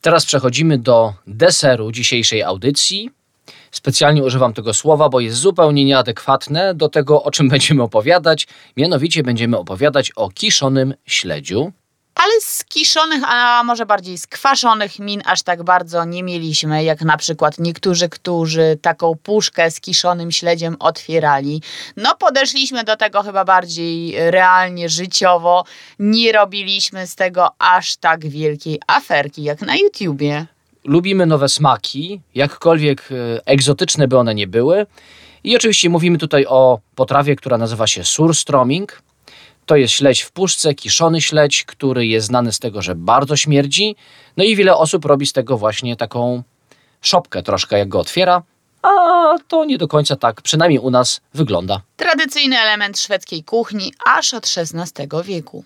Teraz 0.00 0.27
przechodzimy 0.27 0.79
do 0.79 1.15
deseru 1.27 1.93
dzisiejszej 1.93 2.43
audycji. 2.43 3.11
Specjalnie 3.71 4.25
używam 4.25 4.53
tego 4.53 4.75
słowa, 4.75 5.09
bo 5.09 5.21
jest 5.21 5.37
zupełnie 5.37 5.85
nieadekwatne 5.85 6.75
do 6.75 6.89
tego, 6.89 7.23
o 7.23 7.31
czym 7.31 7.49
będziemy 7.55 7.83
opowiadać. 7.83 8.47
Mianowicie 8.77 9.23
będziemy 9.23 9.59
opowiadać 9.59 10.11
o 10.17 10.31
kiszonym 10.31 10.95
śledziu. 11.07 11.73
Ale 12.19 12.41
z 12.41 12.65
kiszonych, 12.65 13.23
a 13.27 13.65
może 13.65 13.87
bardziej 13.87 14.19
skwaszonych 14.19 14.99
min 14.99 15.23
aż 15.25 15.43
tak 15.43 15.63
bardzo 15.63 16.05
nie 16.05 16.23
mieliśmy, 16.23 16.85
jak 16.85 17.03
na 17.03 17.17
przykład 17.17 17.59
niektórzy, 17.59 18.09
którzy 18.09 18.79
taką 18.83 19.15
puszkę 19.23 19.71
z 19.71 19.81
kiszonym 19.81 20.33
śledziem 20.33 20.77
otwierali. 20.81 21.63
No 21.97 22.17
podeszliśmy 22.17 22.85
do 22.85 22.97
tego 22.97 23.23
chyba 23.23 23.45
bardziej 23.45 24.15
realnie, 24.31 24.89
życiowo. 24.89 25.65
Nie 25.99 26.33
robiliśmy 26.33 27.07
z 27.07 27.15
tego 27.15 27.49
aż 27.59 27.97
tak 27.97 28.27
wielkiej 28.27 28.81
aferki 28.87 29.43
jak 29.43 29.61
na 29.61 29.77
YouTubie. 29.77 30.47
Lubimy 30.88 31.26
nowe 31.26 31.49
smaki, 31.49 32.21
jakkolwiek 32.35 33.09
e, 33.11 33.47
egzotyczne 33.47 34.09
by 34.09 34.18
one 34.18 34.35
nie 34.35 34.47
były. 34.47 34.87
I 35.45 35.57
oczywiście 35.57 35.88
mówimy 35.88 36.18
tutaj 36.18 36.47
o 36.49 36.80
potrawie, 36.95 37.37
która 37.37 37.59
nazywa 37.59 37.87
się 37.87 38.02
surströmming. 38.02 38.87
To 39.66 39.76
jest 39.76 39.95
śledź 39.95 40.23
w 40.23 40.33
puszce, 40.33 40.75
kiszony 40.75 41.21
śledź, 41.21 41.64
który 41.64 42.07
jest 42.07 42.26
znany 42.26 42.52
z 42.52 42.59
tego, 42.59 42.83
że 42.83 42.95
bardzo 42.95 43.37
śmierdzi. 43.37 43.97
No 44.37 44.45
i 44.45 44.57
wiele 44.57 44.76
osób 44.76 45.04
robi 45.04 45.26
z 45.26 45.33
tego 45.33 45.59
właśnie 45.59 45.97
taką 45.97 46.42
szopkę 47.00 47.42
troszkę, 47.42 47.78
jak 47.78 47.88
go 47.88 48.00
otwiera. 48.00 48.42
A 48.83 48.88
to 49.49 49.64
nie 49.64 49.78
do 49.78 49.88
końca 49.88 50.16
tak, 50.16 50.42
przynajmniej 50.42 50.78
u 50.78 50.90
nas 50.90 51.21
wygląda. 51.35 51.80
Tradycyjny 51.97 52.59
element 52.59 52.99
szwedzkiej 52.99 53.45
kuchni 53.45 53.92
aż 54.07 54.35
od 54.35 54.47
XVI 54.57 55.09
wieku. 55.25 55.64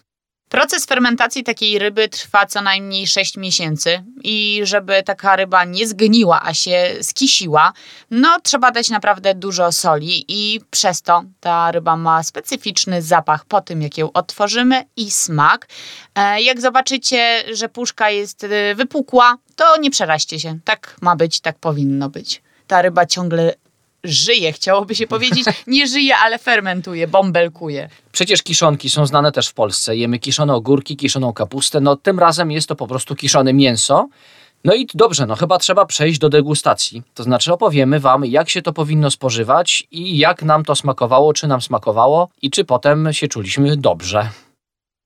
Proces 0.52 0.86
fermentacji 0.86 1.44
takiej 1.44 1.78
ryby 1.78 2.08
trwa 2.08 2.46
co 2.46 2.62
najmniej 2.62 3.06
6 3.06 3.36
miesięcy 3.36 4.04
i 4.24 4.60
żeby 4.62 5.02
taka 5.02 5.36
ryba 5.36 5.64
nie 5.64 5.86
zgniła, 5.86 6.42
a 6.42 6.54
się 6.54 6.94
skisiła, 7.02 7.72
no 8.10 8.40
trzeba 8.42 8.70
dać 8.70 8.90
naprawdę 8.90 9.34
dużo 9.34 9.72
soli 9.72 10.24
i 10.28 10.60
przez 10.70 11.02
to 11.02 11.24
ta 11.40 11.70
ryba 11.70 11.96
ma 11.96 12.22
specyficzny 12.22 13.02
zapach 13.02 13.44
po 13.44 13.60
tym, 13.60 13.82
jak 13.82 13.98
ją 13.98 14.12
otworzymy 14.12 14.84
i 14.96 15.10
smak. 15.10 15.68
E, 16.14 16.42
jak 16.42 16.60
zobaczycie, 16.60 17.44
że 17.52 17.68
puszka 17.68 18.10
jest 18.10 18.44
e, 18.44 18.74
wypukła, 18.74 19.36
to 19.56 19.76
nie 19.76 19.90
przeraźcie 19.90 20.40
się. 20.40 20.58
Tak 20.64 20.96
ma 21.00 21.16
być, 21.16 21.40
tak 21.40 21.58
powinno 21.58 22.08
być. 22.08 22.42
Ta 22.66 22.82
ryba 22.82 23.06
ciągle 23.06 23.54
żyje, 24.04 24.52
chciałoby 24.52 24.94
się 24.94 25.06
powiedzieć. 25.06 25.44
Nie 25.66 25.86
żyje, 25.86 26.16
ale 26.16 26.38
fermentuje, 26.38 27.08
bąbelkuje. 27.08 27.88
Przecież 28.12 28.42
kiszonki 28.42 28.90
są 28.90 29.06
znane 29.06 29.32
też 29.32 29.48
w 29.48 29.54
Polsce. 29.54 29.96
Jemy 29.96 30.18
kiszone 30.18 30.54
ogórki, 30.54 30.96
kiszoną 30.96 31.32
kapustę. 31.32 31.80
No 31.80 31.96
tym 31.96 32.18
razem 32.18 32.50
jest 32.50 32.68
to 32.68 32.76
po 32.76 32.86
prostu 32.86 33.14
kiszone 33.14 33.52
mięso. 33.52 34.08
No 34.64 34.74
i 34.74 34.86
dobrze, 34.94 35.26
no 35.26 35.36
chyba 35.36 35.58
trzeba 35.58 35.86
przejść 35.86 36.18
do 36.18 36.28
degustacji. 36.28 37.02
To 37.14 37.22
znaczy 37.22 37.52
opowiemy 37.52 38.00
Wam, 38.00 38.24
jak 38.24 38.48
się 38.48 38.62
to 38.62 38.72
powinno 38.72 39.10
spożywać 39.10 39.86
i 39.90 40.18
jak 40.18 40.42
nam 40.42 40.64
to 40.64 40.76
smakowało, 40.76 41.32
czy 41.32 41.46
nam 41.46 41.62
smakowało 41.62 42.28
i 42.42 42.50
czy 42.50 42.64
potem 42.64 43.12
się 43.12 43.28
czuliśmy 43.28 43.76
dobrze. 43.76 44.28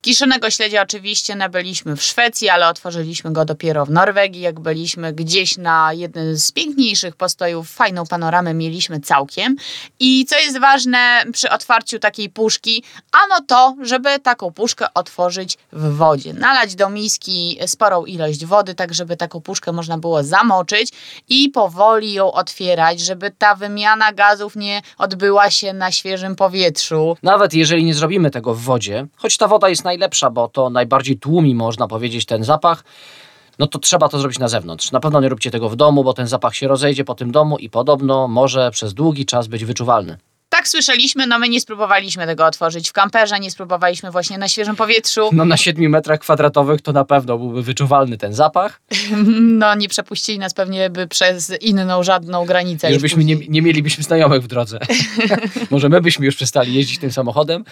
Kiszonego 0.06 0.50
śledzia 0.50 0.82
oczywiście 0.82 1.36
nabyliśmy 1.36 1.96
w 1.96 2.02
Szwecji, 2.02 2.48
ale 2.48 2.68
otworzyliśmy 2.68 3.32
go 3.32 3.44
dopiero 3.44 3.86
w 3.86 3.90
Norwegii. 3.90 4.40
Jak 4.40 4.60
byliśmy 4.60 5.12
gdzieś 5.12 5.56
na 5.56 5.92
jednym 5.92 6.36
z 6.36 6.52
piękniejszych 6.52 7.16
postojów, 7.16 7.70
fajną 7.70 8.06
panoramę 8.06 8.54
mieliśmy 8.54 9.00
całkiem. 9.00 9.56
I 10.00 10.26
co 10.26 10.38
jest 10.38 10.58
ważne 10.58 11.24
przy 11.32 11.50
otwarciu 11.50 11.98
takiej 11.98 12.30
puszki, 12.30 12.82
ano 13.12 13.44
to, 13.46 13.76
żeby 13.82 14.18
taką 14.18 14.52
puszkę 14.52 14.86
otworzyć 14.94 15.58
w 15.72 15.96
wodzie. 15.96 16.32
Nalać 16.32 16.74
do 16.74 16.90
miski 16.90 17.58
sporą 17.66 18.04
ilość 18.04 18.44
wody, 18.44 18.74
tak 18.74 18.94
żeby 18.94 19.16
taką 19.16 19.40
puszkę 19.40 19.72
można 19.72 19.98
było 19.98 20.22
zamoczyć 20.22 20.88
i 21.28 21.48
powoli 21.48 22.12
ją 22.12 22.32
otwierać, 22.32 23.00
żeby 23.00 23.30
ta 23.38 23.54
wymiana 23.54 24.12
gazów 24.12 24.56
nie 24.56 24.82
odbyła 24.98 25.50
się 25.50 25.72
na 25.72 25.92
świeżym 25.92 26.36
powietrzu. 26.36 27.16
Nawet 27.22 27.54
jeżeli 27.54 27.84
nie 27.84 27.94
zrobimy 27.94 28.30
tego 28.30 28.54
w 28.54 28.60
wodzie, 28.60 29.06
choć 29.16 29.36
ta 29.36 29.48
woda 29.48 29.68
jest 29.68 29.84
najlepsza, 29.96 30.30
bo 30.30 30.48
to 30.48 30.70
najbardziej 30.70 31.18
tłumi, 31.18 31.54
można 31.54 31.88
powiedzieć, 31.88 32.26
ten 32.26 32.44
zapach, 32.44 32.84
no 33.58 33.66
to 33.66 33.78
trzeba 33.78 34.08
to 34.08 34.18
zrobić 34.18 34.38
na 34.38 34.48
zewnątrz. 34.48 34.92
Na 34.92 35.00
pewno 35.00 35.20
nie 35.20 35.28
róbcie 35.28 35.50
tego 35.50 35.68
w 35.68 35.76
domu, 35.76 36.04
bo 36.04 36.12
ten 36.12 36.26
zapach 36.26 36.54
się 36.54 36.68
rozejdzie 36.68 37.04
po 37.04 37.14
tym 37.14 37.32
domu 37.32 37.58
i 37.58 37.70
podobno 37.70 38.28
może 38.28 38.70
przez 38.70 38.94
długi 38.94 39.26
czas 39.26 39.46
być 39.46 39.64
wyczuwalny. 39.64 40.16
Tak 40.56 40.68
słyszeliśmy, 40.68 41.26
no 41.26 41.38
my 41.38 41.48
nie 41.48 41.60
spróbowaliśmy 41.60 42.26
tego 42.26 42.46
otworzyć 42.46 42.90
w 42.90 42.92
kamperze, 42.92 43.40
nie 43.40 43.50
spróbowaliśmy 43.50 44.10
właśnie 44.10 44.38
na 44.38 44.48
świeżym 44.48 44.76
powietrzu. 44.76 45.30
No 45.32 45.44
na 45.44 45.56
7 45.56 45.90
metrach 45.90 46.20
kwadratowych 46.20 46.82
to 46.82 46.92
na 46.92 47.04
pewno 47.04 47.38
byłby 47.38 47.62
wyczuwalny 47.62 48.18
ten 48.18 48.32
zapach. 48.32 48.80
No 49.36 49.74
nie 49.74 49.88
przepuścili 49.88 50.38
nas 50.38 50.54
pewnie 50.54 50.90
by 50.90 51.06
przez 51.06 51.52
inną 51.60 52.02
żadną 52.02 52.44
granicę. 52.44 52.92
Już 52.92 53.02
byśmy 53.02 53.24
nie, 53.24 53.36
nie 53.48 53.62
mielibyśmy 53.62 54.04
znajomych 54.04 54.42
w 54.42 54.46
drodze. 54.46 54.78
Może 55.70 55.88
my 55.88 56.00
byśmy 56.00 56.26
już 56.26 56.36
przestali 56.36 56.74
jeździć 56.74 56.98
tym 56.98 57.12
samochodem. 57.12 57.64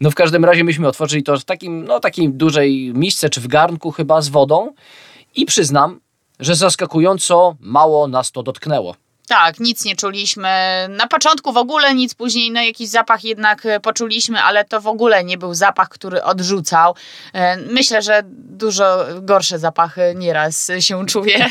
No 0.00 0.10
w 0.10 0.14
każdym 0.14 0.44
razie 0.44 0.64
myśmy 0.64 0.88
otworzyli 0.88 1.22
to 1.22 1.38
w 1.38 1.44
takim, 1.44 1.84
no 1.84 2.00
takiej 2.00 2.28
dużej 2.28 2.92
misce, 2.94 3.30
czy 3.30 3.40
w 3.40 3.46
garnku 3.46 3.90
chyba 3.90 4.20
z 4.20 4.28
wodą. 4.28 4.74
I 5.34 5.46
przyznam, 5.46 6.00
że 6.40 6.54
zaskakująco 6.54 7.56
mało 7.60 8.08
nas 8.08 8.32
to 8.32 8.42
dotknęło. 8.42 9.01
Tak, 9.28 9.60
nic 9.60 9.84
nie 9.84 9.96
czuliśmy. 9.96 10.48
Na 10.88 11.06
początku 11.06 11.52
w 11.52 11.56
ogóle 11.56 11.94
nic, 11.94 12.14
później 12.14 12.50
no 12.50 12.62
jakiś 12.62 12.88
zapach 12.88 13.24
jednak 13.24 13.66
e, 13.66 13.80
poczuliśmy, 13.80 14.42
ale 14.42 14.64
to 14.64 14.80
w 14.80 14.86
ogóle 14.86 15.24
nie 15.24 15.38
był 15.38 15.54
zapach, 15.54 15.88
który 15.88 16.22
odrzucał. 16.22 16.94
E, 17.32 17.56
myślę, 17.56 18.02
że 18.02 18.22
dużo 18.26 19.04
gorsze 19.20 19.58
zapachy 19.58 20.14
nieraz 20.16 20.70
się 20.80 21.06
czuje. 21.06 21.50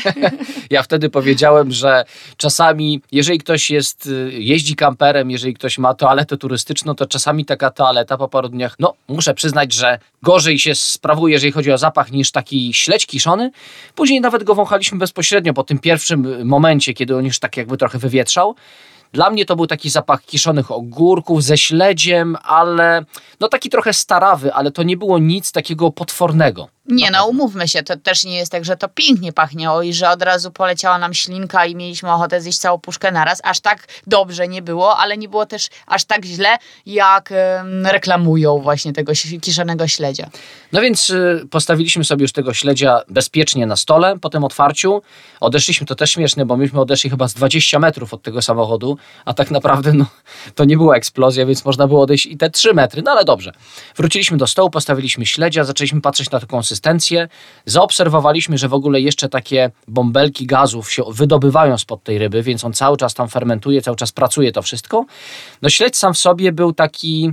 Ja 0.70 0.82
wtedy 0.82 1.10
powiedziałem, 1.10 1.72
że 1.72 2.04
czasami, 2.36 3.00
jeżeli 3.12 3.38
ktoś 3.38 3.70
jest, 3.70 4.06
y, 4.06 4.30
jeździ 4.32 4.76
kamperem, 4.76 5.30
jeżeli 5.30 5.54
ktoś 5.54 5.78
ma 5.78 5.94
toaletę 5.94 6.36
turystyczną, 6.36 6.94
to 6.94 7.06
czasami 7.06 7.44
taka 7.44 7.70
toaleta 7.70 8.16
po 8.16 8.28
paru 8.28 8.48
dniach, 8.48 8.76
no 8.78 8.94
muszę 9.08 9.34
przyznać, 9.34 9.72
że 9.72 9.98
gorzej 10.22 10.58
się 10.58 10.74
sprawuje, 10.74 11.32
jeżeli 11.32 11.52
chodzi 11.52 11.72
o 11.72 11.78
zapach, 11.78 12.12
niż 12.12 12.30
taki 12.30 12.74
śledź 12.74 13.06
kiszony. 13.06 13.50
Później 13.94 14.20
nawet 14.20 14.44
go 14.44 14.54
wąchaliśmy 14.54 14.98
bezpośrednio 14.98 15.54
po 15.54 15.64
tym 15.64 15.78
pierwszym 15.78 16.46
momencie, 16.46 16.94
kiedy 16.94 17.16
on 17.16 17.24
już 17.24 17.38
tak 17.38 17.56
jakby 17.62 17.76
trochę 17.76 17.98
wywietrzał. 17.98 18.54
Dla 19.12 19.30
mnie 19.30 19.46
to 19.46 19.56
był 19.56 19.66
taki 19.66 19.90
zapach 19.90 20.22
kiszonych 20.22 20.70
ogórków 20.70 21.44
ze 21.44 21.58
śledziem, 21.58 22.36
ale 22.44 23.04
no 23.40 23.48
taki 23.48 23.70
trochę 23.70 23.92
starawy, 23.92 24.54
ale 24.54 24.70
to 24.70 24.82
nie 24.82 24.96
było 24.96 25.18
nic 25.18 25.52
takiego 25.52 25.90
potwornego. 25.90 26.68
Nie 26.86 27.10
no, 27.10 27.26
umówmy 27.26 27.68
się, 27.68 27.82
to 27.82 27.96
też 27.96 28.24
nie 28.24 28.36
jest 28.36 28.52
tak, 28.52 28.64
że 28.64 28.76
to 28.76 28.88
pięknie 28.88 29.32
pachniało 29.32 29.82
i 29.82 29.92
że 29.92 30.10
od 30.10 30.22
razu 30.22 30.50
poleciała 30.50 30.98
nam 30.98 31.14
ślinka 31.14 31.66
i 31.66 31.74
mieliśmy 31.74 32.12
ochotę 32.12 32.40
zjeść 32.40 32.58
całą 32.58 32.78
puszkę 32.78 33.12
naraz. 33.12 33.40
Aż 33.44 33.60
tak 33.60 33.88
dobrze 34.06 34.48
nie 34.48 34.62
było, 34.62 34.96
ale 34.96 35.18
nie 35.18 35.28
było 35.28 35.46
też 35.46 35.68
aż 35.86 36.04
tak 36.04 36.24
źle, 36.24 36.48
jak 36.86 37.32
reklamują 37.84 38.58
właśnie 38.58 38.92
tego 38.92 39.12
kiszonego 39.40 39.88
śledzia. 39.88 40.30
No 40.72 40.80
więc 40.80 41.10
y, 41.10 41.46
postawiliśmy 41.50 42.04
sobie 42.04 42.22
już 42.22 42.32
tego 42.32 42.54
śledzia 42.54 43.00
bezpiecznie 43.08 43.66
na 43.66 43.76
stole 43.76 44.18
po 44.18 44.30
tym 44.30 44.44
otwarciu. 44.44 45.02
Odeszliśmy, 45.40 45.86
to 45.86 45.94
też 45.94 46.10
śmieszne, 46.10 46.46
bo 46.46 46.56
myśmy 46.56 46.80
odeszli 46.80 47.10
chyba 47.10 47.28
z 47.28 47.34
20 47.34 47.78
metrów 47.78 48.14
od 48.14 48.22
tego 48.22 48.42
samochodu, 48.42 48.98
a 49.24 49.34
tak 49.34 49.50
naprawdę 49.50 49.92
no, 49.92 50.06
to 50.54 50.64
nie 50.64 50.76
była 50.76 50.96
eksplozja, 50.96 51.46
więc 51.46 51.64
można 51.64 51.86
było 51.86 52.02
odejść 52.02 52.26
i 52.26 52.36
te 52.36 52.50
3 52.50 52.74
metry, 52.74 53.02
no 53.02 53.10
ale 53.10 53.24
dobrze. 53.24 53.52
Wróciliśmy 53.96 54.36
do 54.36 54.46
stołu, 54.46 54.70
postawiliśmy 54.70 55.26
śledzia, 55.26 55.64
zaczęliśmy 55.64 56.00
patrzeć 56.00 56.30
na 56.30 56.40
tę 56.40 56.46
konsystencję. 56.72 57.28
Zaobserwowaliśmy, 57.66 58.58
że 58.58 58.68
w 58.68 58.74
ogóle 58.74 59.00
jeszcze 59.00 59.28
takie 59.28 59.70
bąbelki 59.88 60.46
gazów 60.46 60.92
się 60.92 61.02
wydobywają 61.10 61.78
spod 61.78 62.02
tej 62.02 62.18
ryby, 62.18 62.42
więc 62.42 62.64
on 62.64 62.72
cały 62.72 62.96
czas 62.96 63.14
tam 63.14 63.28
fermentuje, 63.28 63.82
cały 63.82 63.96
czas 63.96 64.12
pracuje 64.12 64.52
to 64.52 64.62
wszystko. 64.62 65.06
No 65.62 65.68
śledź 65.68 65.96
sam 65.96 66.14
w 66.14 66.18
sobie 66.18 66.52
był 66.52 66.72
taki 66.72 67.32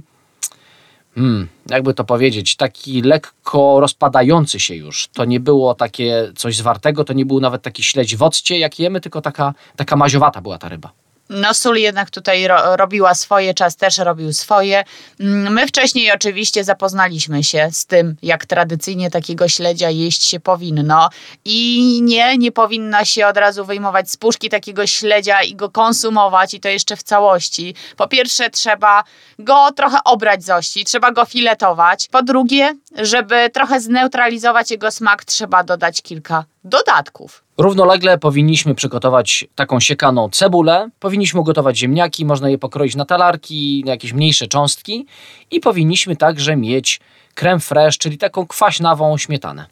hmm, 1.15 1.48
jakby 1.69 1.93
to 1.93 2.03
powiedzieć, 2.03 2.55
taki 2.55 3.01
lekko 3.01 3.79
rozpadający 3.79 4.60
się 4.60 4.75
już. 4.75 5.08
To 5.13 5.25
nie 5.25 5.39
było 5.39 5.75
takie 5.75 6.31
coś 6.36 6.55
zwartego, 6.55 7.03
to 7.03 7.13
nie 7.13 7.25
był 7.25 7.39
nawet 7.39 7.62
taki 7.62 7.84
śledź 7.84 8.15
w 8.15 8.24
occie, 8.24 8.60
jak 8.60 8.79
jemy, 8.79 9.01
tylko 9.01 9.22
taka, 9.22 9.53
taka 9.75 9.96
maziowata 9.96 10.41
była 10.41 10.58
ta 10.58 10.69
ryba. 10.69 10.91
No 11.29 11.53
sól 11.53 11.77
jednak 11.77 12.09
tutaj 12.09 12.48
ro, 12.48 12.77
robiła 12.77 13.15
swoje, 13.15 13.53
czas 13.53 13.75
też 13.75 13.98
robił 13.98 14.33
swoje. 14.33 14.83
Mm, 15.19 15.53
My 15.53 15.67
wcześniej 15.67 16.12
oczywiście 16.12 16.63
zapoznaliśmy 16.63 17.43
się 17.43 17.69
z 17.71 17.86
tym, 17.86 18.15
jak 18.21 18.45
tradycyjnie 18.45 19.12
takiego 19.12 19.48
śledzia 19.48 19.89
jeść 19.89 20.24
się 20.24 20.39
powinno 20.39 21.09
i 21.45 22.00
nie, 22.03 22.38
nie 22.38 22.51
powinno 22.51 23.05
się 23.05 23.27
od 23.27 23.38
razu 23.38 23.65
wyjmować 23.65 24.12
z 24.12 24.17
puszki 24.17 24.50
takiego 24.50 24.88
śledzia 24.88 25.41
i 25.41 25.55
go 25.55 25.69
konsumować 25.69 26.53
i 26.53 26.59
to 26.59 26.69
jeszcze 26.69 26.95
w 26.95 27.03
całości. 27.03 27.75
Po 27.98 28.07
pierwsze 28.07 28.50
trzeba 28.50 29.03
go 29.39 29.71
trochę 29.71 29.98
obrać 30.05 30.43
z 30.43 30.50
ości, 30.50 30.86
trzeba 30.86 31.12
go 31.12 31.25
filetować. 31.25 32.07
Po 32.12 32.24
drugie, 32.24 32.75
żeby 32.98 33.50
trochę 33.53 33.81
zneutralizować 33.81 34.71
jego 34.71 34.91
smak, 34.91 35.25
trzeba 35.25 35.63
dodać 35.63 36.01
kilka 36.01 36.45
dodatków. 36.63 37.43
Równolegle 37.59 38.17
powinniśmy 38.17 38.75
przygotować 38.75 39.45
taką 39.55 39.79
siekaną 39.79 40.29
cebulę, 40.29 40.89
powinniśmy 40.99 41.39
ugotować 41.39 41.77
ziemniaki, 41.77 42.25
można 42.25 42.49
je 42.49 42.57
pokroić 42.57 42.95
na 42.95 43.05
talarki, 43.05 43.83
na 43.85 43.91
jakieś 43.91 44.13
mniejsze 44.13 44.47
cząstki 44.47 45.05
i 45.51 45.59
powinniśmy 45.59 46.15
także 46.15 46.55
mieć 46.55 46.99
creme 47.35 47.59
fraiche, 47.59 47.97
czyli 47.99 48.17
taką 48.17 48.47
kwaśnawą 48.47 49.17
śmietanę. 49.17 49.65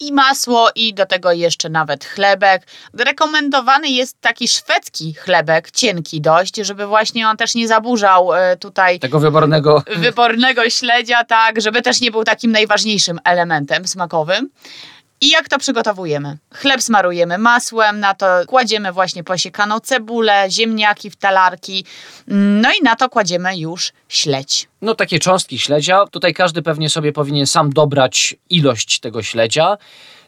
i 0.00 0.12
masło 0.12 0.70
i 0.74 0.94
do 0.94 1.06
tego 1.06 1.32
jeszcze 1.32 1.68
nawet 1.68 2.04
chlebek. 2.04 2.66
Rekomendowany 2.94 3.88
jest 3.88 4.20
taki 4.20 4.48
szwedzki 4.48 5.14
chlebek, 5.14 5.70
cienki 5.70 6.20
dość, 6.20 6.56
żeby 6.56 6.86
właśnie 6.86 7.28
on 7.28 7.36
też 7.36 7.54
nie 7.54 7.68
zaburzał 7.68 8.34
e, 8.34 8.56
tutaj 8.56 8.98
Tego 8.98 9.20
wybornego. 9.20 9.82
wybornego 9.96 10.70
śledzia, 10.70 11.24
tak, 11.24 11.60
żeby 11.60 11.82
też 11.82 12.00
nie 12.00 12.10
był 12.10 12.24
takim 12.24 12.52
najważniejszym 12.52 13.18
elementem 13.24 13.88
smakowym. 13.88 14.50
I 15.22 15.30
jak 15.30 15.48
to 15.48 15.58
przygotowujemy? 15.58 16.38
Chleb 16.54 16.82
smarujemy 16.82 17.38
masłem, 17.38 18.00
na 18.00 18.14
to 18.14 18.26
kładziemy 18.46 18.92
właśnie 18.92 19.24
posiekaną 19.24 19.80
cebulę, 19.80 20.46
ziemniaki 20.50 21.10
w 21.10 21.16
talarki, 21.16 21.84
no 22.26 22.68
i 22.80 22.84
na 22.84 22.96
to 22.96 23.08
kładziemy 23.08 23.58
już 23.58 23.92
śledź. 24.08 24.68
No 24.82 24.94
takie 24.94 25.18
cząstki 25.18 25.58
śledzia. 25.58 26.06
Tutaj 26.10 26.34
każdy 26.34 26.62
pewnie 26.62 26.90
sobie 26.90 27.12
powinien 27.12 27.46
sam 27.46 27.72
dobrać 27.72 28.34
ilość 28.50 29.00
tego 29.00 29.22
śledzia, 29.22 29.78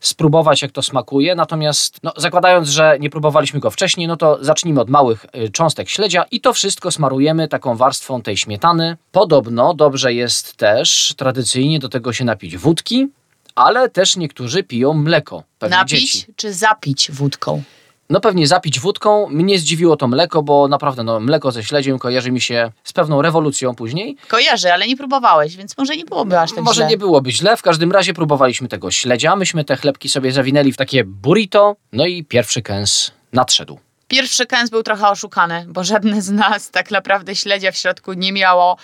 spróbować 0.00 0.62
jak 0.62 0.72
to 0.72 0.82
smakuje. 0.82 1.34
Natomiast 1.34 1.98
no, 2.02 2.12
zakładając, 2.16 2.68
że 2.68 2.96
nie 3.00 3.10
próbowaliśmy 3.10 3.60
go 3.60 3.70
wcześniej, 3.70 4.06
no 4.06 4.16
to 4.16 4.38
zacznijmy 4.40 4.80
od 4.80 4.90
małych 4.90 5.26
y, 5.36 5.50
cząstek 5.50 5.88
śledzia 5.88 6.24
i 6.30 6.40
to 6.40 6.52
wszystko 6.52 6.90
smarujemy 6.90 7.48
taką 7.48 7.76
warstwą 7.76 8.22
tej 8.22 8.36
śmietany. 8.36 8.96
Podobno 9.12 9.74
dobrze 9.74 10.14
jest 10.14 10.56
też 10.56 11.14
tradycyjnie 11.16 11.78
do 11.78 11.88
tego 11.88 12.12
się 12.12 12.24
napić 12.24 12.56
wódki, 12.56 13.08
ale 13.54 13.88
też 13.88 14.16
niektórzy 14.16 14.62
piją 14.62 14.94
mleko. 14.94 15.42
Napić 15.70 16.12
dzieci. 16.12 16.26
czy 16.36 16.52
zapić 16.52 17.10
wódką? 17.10 17.62
No 18.10 18.20
pewnie 18.20 18.46
zapić 18.46 18.80
wódką. 18.80 19.28
Mnie 19.28 19.58
zdziwiło 19.58 19.96
to 19.96 20.08
mleko, 20.08 20.42
bo 20.42 20.68
naprawdę 20.68 21.02
no, 21.04 21.20
mleko 21.20 21.50
ze 21.52 21.64
śledziem 21.64 21.98
kojarzy 21.98 22.30
mi 22.32 22.40
się 22.40 22.72
z 22.84 22.92
pewną 22.92 23.22
rewolucją 23.22 23.74
później. 23.74 24.16
Kojarzy, 24.28 24.72
ale 24.72 24.86
nie 24.86 24.96
próbowałeś, 24.96 25.56
więc 25.56 25.78
może 25.78 25.96
nie 25.96 26.04
byłoby 26.04 26.40
aż 26.40 26.52
tak 26.52 26.64
Może 26.64 26.74
źle. 26.74 26.86
nie 26.86 26.98
byłoby 26.98 27.32
źle, 27.32 27.56
w 27.56 27.62
każdym 27.62 27.92
razie 27.92 28.14
próbowaliśmy 28.14 28.68
tego 28.68 28.90
śledzia. 28.90 29.36
Myśmy 29.36 29.64
te 29.64 29.76
chlebki 29.76 30.08
sobie 30.08 30.32
zawinęli 30.32 30.72
w 30.72 30.76
takie 30.76 31.04
burrito, 31.04 31.76
no 31.92 32.06
i 32.06 32.24
pierwszy 32.24 32.62
kęs 32.62 33.12
nadszedł. 33.32 33.78
Pierwszy 34.12 34.46
kęs 34.46 34.70
był 34.70 34.82
trochę 34.82 35.08
oszukany, 35.08 35.64
bo 35.68 35.84
żadne 35.84 36.22
z 36.22 36.30
nas 36.30 36.70
tak 36.70 36.90
naprawdę 36.90 37.36
śledzia 37.36 37.72
w 37.72 37.76
środku 37.76 38.12
nie 38.12 38.32
miało. 38.32 38.76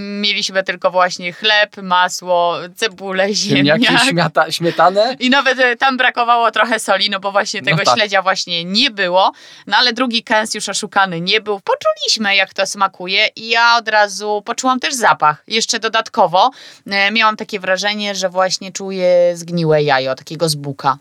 Mieliśmy 0.00 0.62
tylko 0.62 0.90
właśnie 0.90 1.32
chleb, 1.32 1.76
masło, 1.76 2.56
cebulę, 2.76 3.34
Ziemniaki, 3.34 3.84
ziemniak. 3.84 4.04
śmiata, 4.08 4.50
śmietanę. 4.52 5.16
I 5.20 5.30
nawet 5.30 5.58
e, 5.60 5.76
tam 5.76 5.96
brakowało 5.96 6.50
trochę 6.50 6.78
soli, 6.78 7.10
no 7.10 7.20
bo 7.20 7.32
właśnie 7.32 7.60
No 7.60 7.64
tego 7.70 7.84
tak. 7.84 7.94
śledzia 7.94 8.22
właśnie 8.22 8.64
nie 8.64 8.90
było. 8.90 9.32
No 9.66 9.76
ale 9.76 9.92
drugi 9.92 10.22
kęs 10.22 10.54
już 10.54 10.68
oszukany 10.68 11.20
nie 11.20 11.40
był. 11.40 11.60
Poczuliśmy, 11.60 12.36
jak 12.36 12.54
to 12.54 12.66
smakuje 12.66 13.26
i 13.36 13.48
ja 13.48 13.76
od 13.76 13.88
razu 13.88 14.42
poczułam 14.44 14.80
też 14.80 14.94
zapach. 14.94 15.42
Jeszcze 15.46 15.78
dodatkowo 15.78 16.50
e, 16.86 17.10
miałam 17.10 17.36
takie 17.36 17.60
wrażenie, 17.60 18.14
że 18.14 18.28
właśnie 18.28 18.72
czuję 18.72 19.32
zgniłe 19.36 19.82
jajo, 19.82 20.14
takiego 20.14 20.48
z 20.48 20.54
buka. 20.54 20.98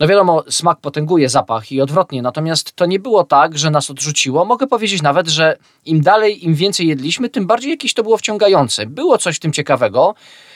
No 0.00 0.06
wiadomo, 0.06 0.44
smak 0.48 0.80
potęguje 0.80 1.28
zapach 1.28 1.72
i 1.72 1.80
odwrotnie, 1.80 2.22
natomiast 2.22 2.72
to 2.72 2.86
nie 2.86 2.98
było 2.98 3.24
tak, 3.24 3.58
że 3.58 3.70
nas 3.70 3.90
odrzuciło. 3.90 4.44
Mogę 4.44 4.66
powiedzieć 4.66 5.02
nawet, 5.02 5.28
że 5.28 5.56
im 5.84 6.00
dalej, 6.00 6.44
im 6.44 6.54
więcej 6.54 6.86
jedliśmy, 6.86 7.28
tym 7.28 7.46
bardziej 7.46 7.70
jakieś 7.70 7.94
to 7.94 8.02
było 8.02 8.16
wciągające. 8.16 8.86
Było 8.86 9.18
coś 9.18 9.36
w 9.36 9.40
tym 9.40 9.52
ciekawego. 9.52 10.14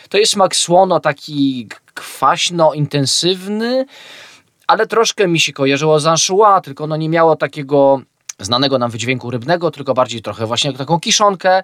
To 0.08 0.18
jest 0.18 0.32
smak 0.32 0.56
słono, 0.56 1.00
taki 1.00 1.68
kwaśno, 1.94 2.72
intensywny, 2.72 3.86
ale 4.66 4.86
troszkę 4.86 5.28
mi 5.28 5.40
się 5.40 5.52
kojarzyło 5.52 6.00
z 6.00 6.06
anchois, 6.06 6.62
tylko 6.64 6.86
no 6.86 6.96
nie 6.96 7.08
miało 7.08 7.36
takiego 7.36 8.00
znanego 8.38 8.78
nam 8.78 8.90
wydźwięku 8.90 9.30
rybnego, 9.30 9.70
tylko 9.70 9.94
bardziej 9.94 10.22
trochę 10.22 10.46
właśnie 10.46 10.72
taką 10.72 11.00
kiszonkę. 11.00 11.62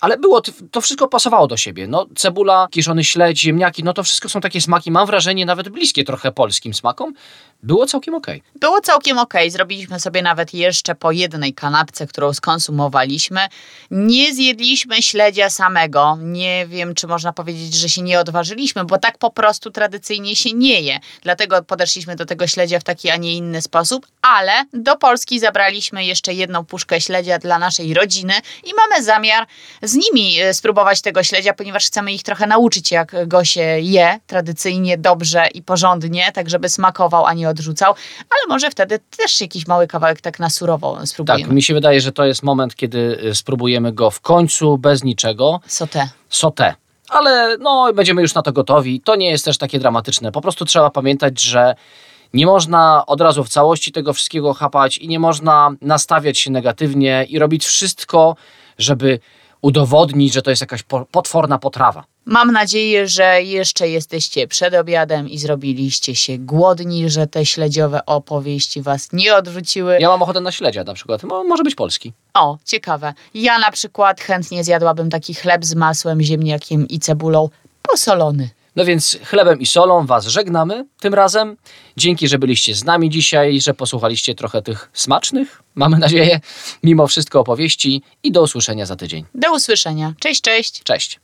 Ale 0.00 0.18
było, 0.18 0.42
to 0.70 0.80
wszystko 0.80 1.08
pasowało 1.08 1.46
do 1.46 1.56
siebie. 1.56 1.86
No, 1.86 2.06
cebula, 2.16 2.68
kiszony 2.70 3.04
śledź, 3.04 3.40
ziemniaki, 3.40 3.84
no 3.84 3.92
to 3.92 4.02
wszystko 4.02 4.28
są 4.28 4.40
takie 4.40 4.60
smaki, 4.60 4.90
mam 4.90 5.06
wrażenie, 5.06 5.46
nawet 5.46 5.68
bliskie 5.68 6.04
trochę 6.04 6.32
polskim 6.32 6.74
smakom. 6.74 7.14
Było 7.62 7.86
całkiem 7.86 8.14
okej. 8.14 8.42
Było 8.54 8.80
całkiem 8.80 9.18
ok. 9.18 9.34
Zrobiliśmy 9.48 10.00
sobie 10.00 10.22
nawet 10.22 10.54
jeszcze 10.54 10.94
po 10.94 11.12
jednej 11.12 11.54
kanapce, 11.54 12.06
którą 12.06 12.32
skonsumowaliśmy. 12.32 13.40
Nie 13.90 14.34
zjedliśmy 14.34 15.02
śledzia 15.02 15.50
samego. 15.50 16.18
Nie 16.20 16.66
wiem, 16.66 16.94
czy 16.94 17.06
można 17.06 17.32
powiedzieć, 17.32 17.74
że 17.74 17.88
się 17.88 18.02
nie 18.02 18.20
odważyliśmy, 18.20 18.84
bo 18.84 18.98
tak 18.98 19.18
po 19.18 19.30
prostu 19.30 19.70
tradycyjnie 19.70 20.36
się 20.36 20.52
nie 20.52 20.80
je. 20.80 21.00
Dlatego 21.22 21.62
podeszliśmy 21.62 22.16
do 22.16 22.26
tego 22.26 22.46
śledzia 22.46 22.80
w 22.80 22.84
taki, 22.84 23.10
a 23.10 23.16
nie 23.16 23.36
inny 23.36 23.62
sposób. 23.62 24.06
Ale 24.22 24.52
do 24.72 24.96
Polski 24.96 25.40
zabraliśmy 25.40 26.04
jeszcze 26.04 26.34
jedną 26.34 26.64
puszkę 26.64 27.00
śledzia 27.00 27.38
dla 27.38 27.58
naszej 27.58 27.94
rodziny 27.94 28.34
i 28.64 28.70
mamy 28.74 29.04
zamiar 29.04 29.46
z 29.84 29.94
nimi 29.94 30.40
e, 30.40 30.54
spróbować 30.54 31.00
tego 31.00 31.22
śledzia, 31.22 31.54
ponieważ 31.54 31.86
chcemy 31.86 32.12
ich 32.12 32.22
trochę 32.22 32.46
nauczyć, 32.46 32.90
jak 32.90 33.28
go 33.28 33.44
się 33.44 33.60
je 33.80 34.20
tradycyjnie, 34.26 34.98
dobrze 34.98 35.46
i 35.54 35.62
porządnie, 35.62 36.32
tak 36.32 36.50
żeby 36.50 36.68
smakował, 36.68 37.26
a 37.26 37.34
nie 37.34 37.48
odrzucał. 37.48 37.94
Ale 38.18 38.48
może 38.48 38.70
wtedy 38.70 38.98
też 39.16 39.40
jakiś 39.40 39.66
mały 39.66 39.86
kawałek 39.86 40.20
tak 40.20 40.38
na 40.38 40.50
surowo 40.50 40.96
Tak, 40.96 41.08
spróbujemy. 41.08 41.54
mi 41.54 41.62
się 41.62 41.74
wydaje, 41.74 42.00
że 42.00 42.12
to 42.12 42.24
jest 42.24 42.42
moment, 42.42 42.74
kiedy 42.74 43.18
y, 43.24 43.34
spróbujemy 43.34 43.92
go 43.92 44.10
w 44.10 44.20
końcu 44.20 44.78
bez 44.78 45.04
niczego. 45.04 45.60
Sauté. 45.68 46.08
Sauté. 46.30 46.74
Ale 47.08 47.56
no, 47.60 47.92
będziemy 47.94 48.22
już 48.22 48.34
na 48.34 48.42
to 48.42 48.52
gotowi. 48.52 49.00
To 49.00 49.16
nie 49.16 49.30
jest 49.30 49.44
też 49.44 49.58
takie 49.58 49.78
dramatyczne. 49.78 50.32
Po 50.32 50.40
prostu 50.40 50.64
trzeba 50.64 50.90
pamiętać, 50.90 51.40
że 51.40 51.74
nie 52.32 52.46
można 52.46 53.06
od 53.06 53.20
razu 53.20 53.44
w 53.44 53.48
całości 53.48 53.92
tego 53.92 54.12
wszystkiego 54.12 54.54
chapać 54.54 54.98
i 54.98 55.08
nie 55.08 55.18
można 55.18 55.70
nastawiać 55.80 56.38
się 56.38 56.50
negatywnie 56.50 57.26
i 57.28 57.38
robić 57.38 57.66
wszystko, 57.66 58.36
żeby 58.78 59.18
udowodnić, 59.64 60.32
że 60.32 60.42
to 60.42 60.50
jest 60.50 60.60
jakaś 60.60 60.82
po- 60.82 61.06
potworna 61.06 61.58
potrawa. 61.58 62.04
Mam 62.24 62.52
nadzieję, 62.52 63.08
że 63.08 63.42
jeszcze 63.42 63.88
jesteście 63.88 64.48
przed 64.48 64.74
obiadem 64.74 65.28
i 65.28 65.38
zrobiliście 65.38 66.14
się 66.16 66.38
głodni, 66.38 67.10
że 67.10 67.26
te 67.26 67.46
śledziowe 67.46 68.06
opowieści 68.06 68.82
was 68.82 69.08
nie 69.12 69.36
odrzuciły. 69.36 69.96
Ja 70.00 70.08
mam 70.08 70.22
ochotę 70.22 70.40
na 70.40 70.52
śledzia 70.52 70.84
na 70.84 70.94
przykład. 70.94 71.22
Mo- 71.22 71.44
może 71.44 71.62
być 71.62 71.74
polski. 71.74 72.12
O, 72.34 72.58
ciekawe. 72.64 73.14
Ja 73.34 73.58
na 73.58 73.70
przykład 73.70 74.20
chętnie 74.20 74.64
zjadłabym 74.64 75.10
taki 75.10 75.34
chleb 75.34 75.64
z 75.64 75.74
masłem, 75.74 76.22
ziemniakiem 76.22 76.88
i 76.88 76.98
cebulą 76.98 77.48
posolony. 77.82 78.48
No 78.76 78.84
więc 78.84 79.18
chlebem 79.24 79.60
i 79.60 79.66
solą 79.66 80.06
Was 80.06 80.26
żegnamy 80.26 80.86
tym 81.00 81.14
razem. 81.14 81.56
Dzięki, 81.96 82.28
że 82.28 82.38
byliście 82.38 82.74
z 82.74 82.84
nami 82.84 83.10
dzisiaj, 83.10 83.60
że 83.60 83.74
posłuchaliście 83.74 84.34
trochę 84.34 84.62
tych 84.62 84.90
smacznych, 84.92 85.62
mamy 85.74 85.98
nadzieję, 85.98 86.40
mimo 86.82 87.06
wszystko 87.06 87.40
opowieści 87.40 88.02
i 88.22 88.32
do 88.32 88.42
usłyszenia 88.42 88.86
za 88.86 88.96
tydzień. 88.96 89.24
Do 89.34 89.54
usłyszenia. 89.54 90.14
Cześć, 90.20 90.40
cześć. 90.40 90.82
Cześć. 90.82 91.23